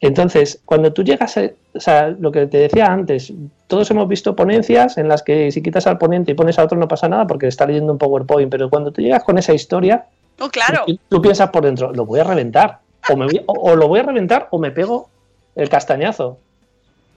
[0.00, 3.32] Entonces, cuando tú llegas a, o sea, lo que te decía antes,
[3.68, 6.76] todos hemos visto ponencias en las que si quitas al ponente y pones a otro
[6.76, 10.06] no pasa nada porque está leyendo un PowerPoint, pero cuando tú llegas con esa historia,
[10.40, 10.82] Oh, claro.
[10.86, 13.88] tú, tú piensas por dentro, lo voy a reventar, o, me voy- o- o lo
[13.88, 15.08] voy a reventar o me pego
[15.54, 16.38] el castañazo.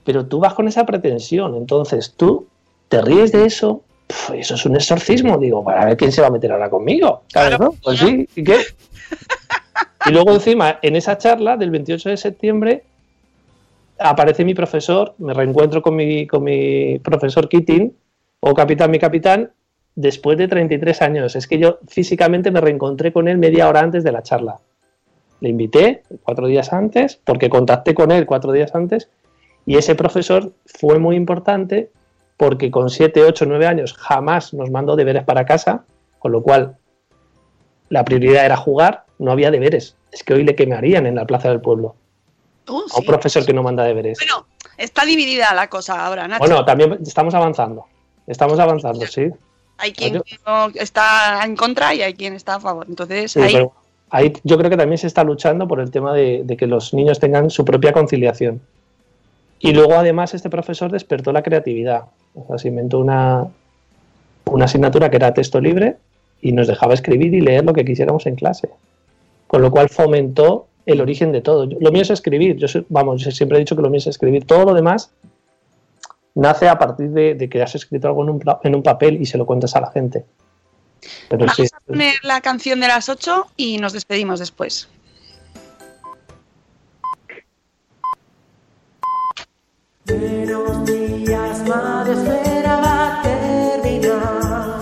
[0.04, 2.46] Pero tú vas con esa pretensión, entonces tú
[2.88, 3.82] te ríes de eso,
[4.34, 7.58] eso es un exorcismo, digo, para ver quién se va a meter ahora conmigo, ¿sabes?
[7.58, 7.74] no?
[7.82, 8.58] Pues sí, ¿y qué?
[10.06, 12.84] Y luego encima, en esa charla del 28 de septiembre,
[13.98, 17.92] aparece mi profesor, me reencuentro con mi, con mi profesor Keating,
[18.40, 19.50] o capitán, mi capitán,
[19.94, 21.34] después de 33 años.
[21.34, 24.58] Es que yo físicamente me reencontré con él media hora antes de la charla.
[25.40, 29.08] Le invité cuatro días antes, porque contacté con él cuatro días antes,
[29.66, 31.90] y ese profesor fue muy importante
[32.36, 35.84] porque con 7, 8, 9 años jamás nos mandó deberes para casa,
[36.18, 36.76] con lo cual
[37.88, 39.96] la prioridad era jugar, no había deberes.
[40.12, 41.96] Es que hoy le quemarían en la plaza del pueblo
[42.68, 43.02] a un sí.
[43.06, 44.18] profesor que no manda deberes.
[44.18, 46.40] Bueno, está dividida la cosa ahora, Nacho.
[46.40, 47.86] Bueno, también estamos avanzando.
[48.26, 49.30] Estamos avanzando, sí.
[49.78, 52.86] hay quien no está en contra y hay quien está a favor.
[52.88, 53.72] Entonces, Sí, ahí pero
[54.10, 57.18] ahí yo creo que también se está luchando por el tema de, que los niños
[57.18, 58.60] tengan su propia conciliación.
[59.58, 62.04] Y luego, además, este profesor despertó la creatividad.
[62.34, 63.46] O sea, se inventó una,
[64.44, 65.96] una asignatura que era texto libre
[66.42, 68.68] y nos dejaba escribir y leer lo que quisiéramos en clase.
[69.46, 71.66] Con lo cual fomentó el origen de todo.
[71.66, 72.56] Lo mío es escribir.
[72.56, 74.44] Yo vamos, yo siempre he dicho que lo mío es escribir.
[74.44, 75.10] Todo lo demás
[76.34, 79.38] nace a partir de, que has escrito algo en un, en un papel y se
[79.38, 80.24] lo cuentas a la gente.
[81.28, 84.88] Pero vamos sí, a poner la canción de las 8 y nos despedimos después.
[90.06, 91.64] Días,
[93.22, 94.80] terminar.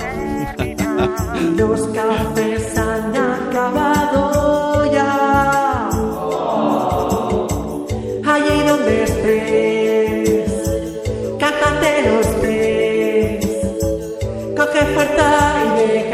[1.57, 5.89] Los cafés han acabado ya.
[8.27, 9.74] Allí donde estés,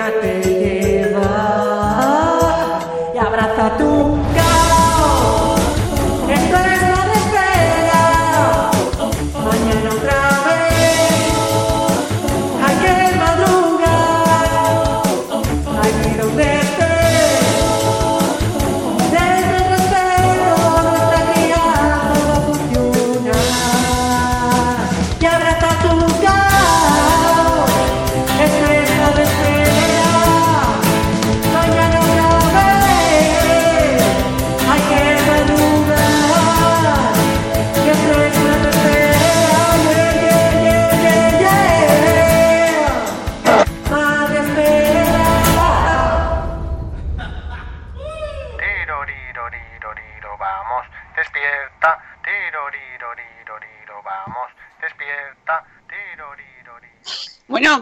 [0.01, 1.21] déjate llevar.
[3.15, 4.20] Y abraza tu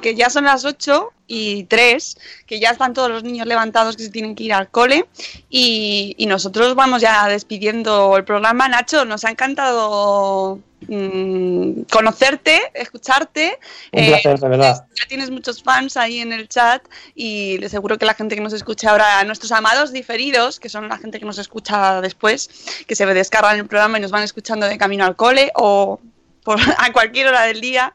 [0.09, 4.05] que ya son las 8 y 3, que ya están todos los niños levantados que
[4.05, 5.05] se tienen que ir al cole
[5.51, 8.69] y, y nosotros vamos ya despidiendo el programa.
[8.69, 13.59] Nacho, nos ha encantado mm, conocerte, escucharte.
[13.93, 14.87] un Eh, placer, de verdad.
[14.99, 16.83] ya tienes muchos fans ahí en el chat
[17.15, 20.89] y le seguro que la gente que nos escucha ahora, nuestros amados diferidos, que son
[20.89, 22.49] la gente que nos escucha después,
[22.87, 26.01] que se descargan el programa y nos van escuchando de camino al cole o
[26.49, 27.93] por, a cualquier hora del día,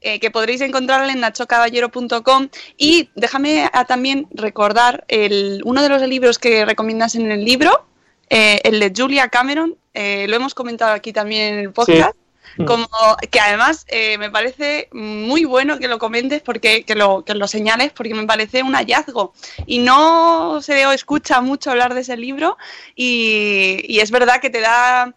[0.00, 6.02] eh, que podréis encontrarle en nachocaballero.com y déjame ah, también recordar el, uno de los
[6.02, 7.86] libros que recomiendas en el libro,
[8.30, 12.14] eh, el de Julia Cameron, eh, lo hemos comentado aquí también en el podcast.
[12.56, 12.64] Sí.
[12.64, 12.88] Como
[13.30, 17.48] que además eh, me parece muy bueno que lo comentes porque que lo, que lo
[17.48, 19.34] señales porque me parece un hallazgo
[19.66, 22.56] y no se o escucha mucho hablar de ese libro
[22.94, 25.14] y, y es verdad que te da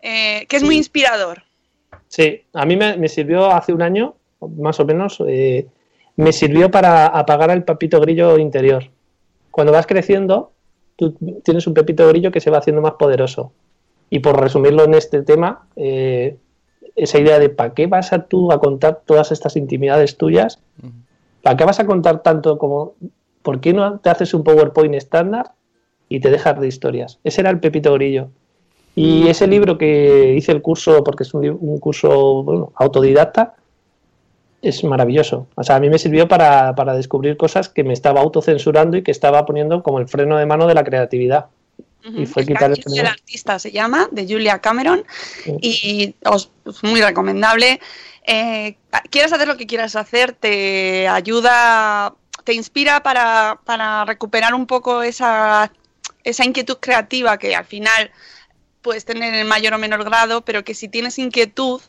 [0.00, 1.44] eh, que es muy inspirador
[2.12, 4.16] Sí, a mí me, me sirvió hace un año,
[4.58, 5.66] más o menos, eh,
[6.16, 8.84] me sirvió para apagar al papito grillo interior.
[9.50, 10.52] Cuando vas creciendo,
[10.96, 13.52] tú tienes un pepito grillo que se va haciendo más poderoso.
[14.10, 16.36] Y por resumirlo en este tema, eh,
[16.96, 20.58] esa idea de ¿para qué vas a tú a contar todas estas intimidades tuyas?
[21.42, 22.92] ¿Para qué vas a contar tanto como...
[23.40, 25.52] ¿Por qué no te haces un PowerPoint estándar
[26.10, 27.20] y te dejas de historias?
[27.24, 28.28] Ese era el Pepito Grillo.
[28.94, 33.54] Y ese libro que hice el curso, porque es un, un curso bueno, autodidacta,
[34.62, 35.48] es maravilloso.
[35.56, 39.02] O sea, a mí me sirvió para, para descubrir cosas que me estaba autocensurando y
[39.02, 41.46] que estaba poniendo como el freno de mano de la creatividad.
[42.04, 43.00] Y fue quitar el freno.
[43.00, 45.04] el artista se llama, de Julia Cameron,
[45.60, 47.80] y os es muy recomendable.
[48.26, 48.76] Eh,
[49.10, 55.02] quieras hacer lo que quieras hacer, te ayuda, te inspira para, para recuperar un poco
[55.02, 55.70] esa,
[56.24, 58.10] esa inquietud creativa que al final
[58.82, 61.80] puedes tener en mayor o menor grado, pero que si tienes inquietud,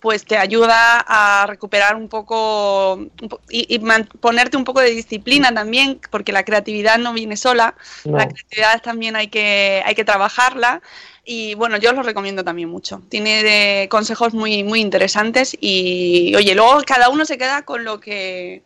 [0.00, 3.06] pues te ayuda a recuperar un poco
[3.48, 3.78] y,
[4.20, 8.18] ponerte un poco de disciplina también, porque la creatividad no viene sola, No.
[8.18, 10.82] la creatividad también hay que, hay que trabajarla.
[11.24, 13.00] Y bueno, yo os lo recomiendo también mucho.
[13.08, 18.00] Tiene de consejos muy, muy interesantes y oye, luego cada uno se queda con lo
[18.00, 18.64] que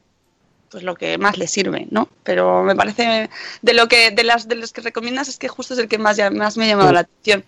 [0.70, 2.08] pues lo que más le sirve, ¿no?
[2.24, 3.30] Pero me parece
[3.62, 5.98] de lo que de las de los que recomiendas es que justo es el que
[5.98, 6.94] más, más me ha llamado Sí.
[6.94, 7.44] la atención.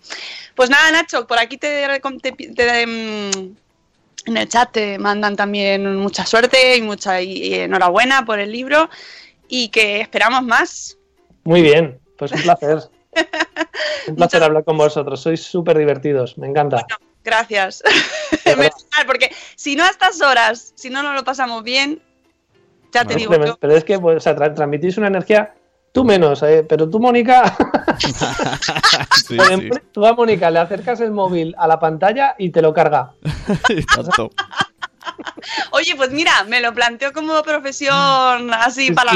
[0.55, 1.85] Pues nada, Nacho, por aquí te,
[2.21, 3.55] te, te- mm,
[4.25, 8.89] en el chat te mandan también mucha suerte y mucha y- enhorabuena por el libro
[9.47, 10.97] y que esperamos más.
[11.43, 12.79] Muy bien, pues un placer.
[14.07, 15.21] un placer hablar con vosotros.
[15.21, 16.85] Sois súper divertidos, me encanta.
[17.23, 17.83] Gracias.
[18.45, 22.01] Menos mal, porque si no a estas horas, si no nos lo pasamos bien,
[22.93, 23.57] ya te digo yo.
[23.59, 25.53] Pero es que pues, o sea, tra- transmitís una energía,
[25.91, 27.55] tú menos, eh, pero tú, Mónica,
[29.27, 29.69] Sí, sí.
[29.91, 33.11] tú a Mónica le acercas el móvil a la pantalla y te lo carga.
[33.95, 34.31] Tanto.
[35.71, 39.11] Oye, pues mira, me lo planteo como profesión así para.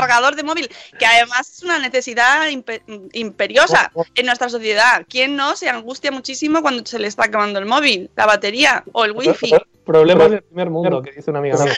[0.00, 0.68] Cargador de móvil,
[0.98, 2.82] que además es una necesidad impe-
[3.12, 5.04] imperiosa en nuestra sociedad.
[5.08, 9.04] ¿Quién no se angustia muchísimo cuando se le está acabando el móvil, la batería o
[9.04, 9.50] el wifi?
[9.84, 11.76] Problemas del primer mundo, que dice una amiga mía.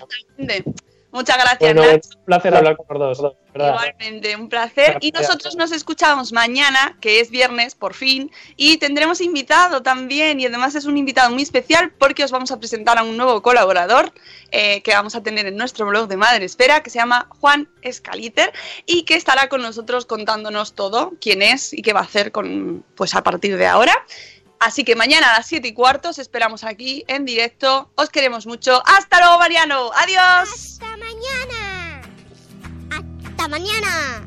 [1.16, 2.10] Muchas gracias, Bueno, Nacho.
[2.18, 3.70] un placer hablar con los dos, ¿verdad?
[3.70, 4.98] Igualmente, un placer.
[5.00, 10.44] Y nosotros nos escuchamos mañana, que es viernes, por fin, y tendremos invitado también, y
[10.44, 14.12] además es un invitado muy especial porque os vamos a presentar a un nuevo colaborador
[14.50, 17.66] eh, que vamos a tener en nuestro blog de Madre Espera, que se llama Juan
[17.80, 18.52] Escaliter,
[18.84, 22.84] y que estará con nosotros contándonos todo, quién es y qué va a hacer con,
[22.94, 24.04] pues a partir de ahora.
[24.58, 27.90] Así que mañana a las 7 y cuarto os esperamos aquí en directo.
[27.94, 28.82] Os queremos mucho.
[28.86, 29.90] Hasta luego, Mariano.
[29.94, 30.48] Adiós.
[30.52, 32.02] Hasta mañana.
[32.90, 34.26] Hasta mañana.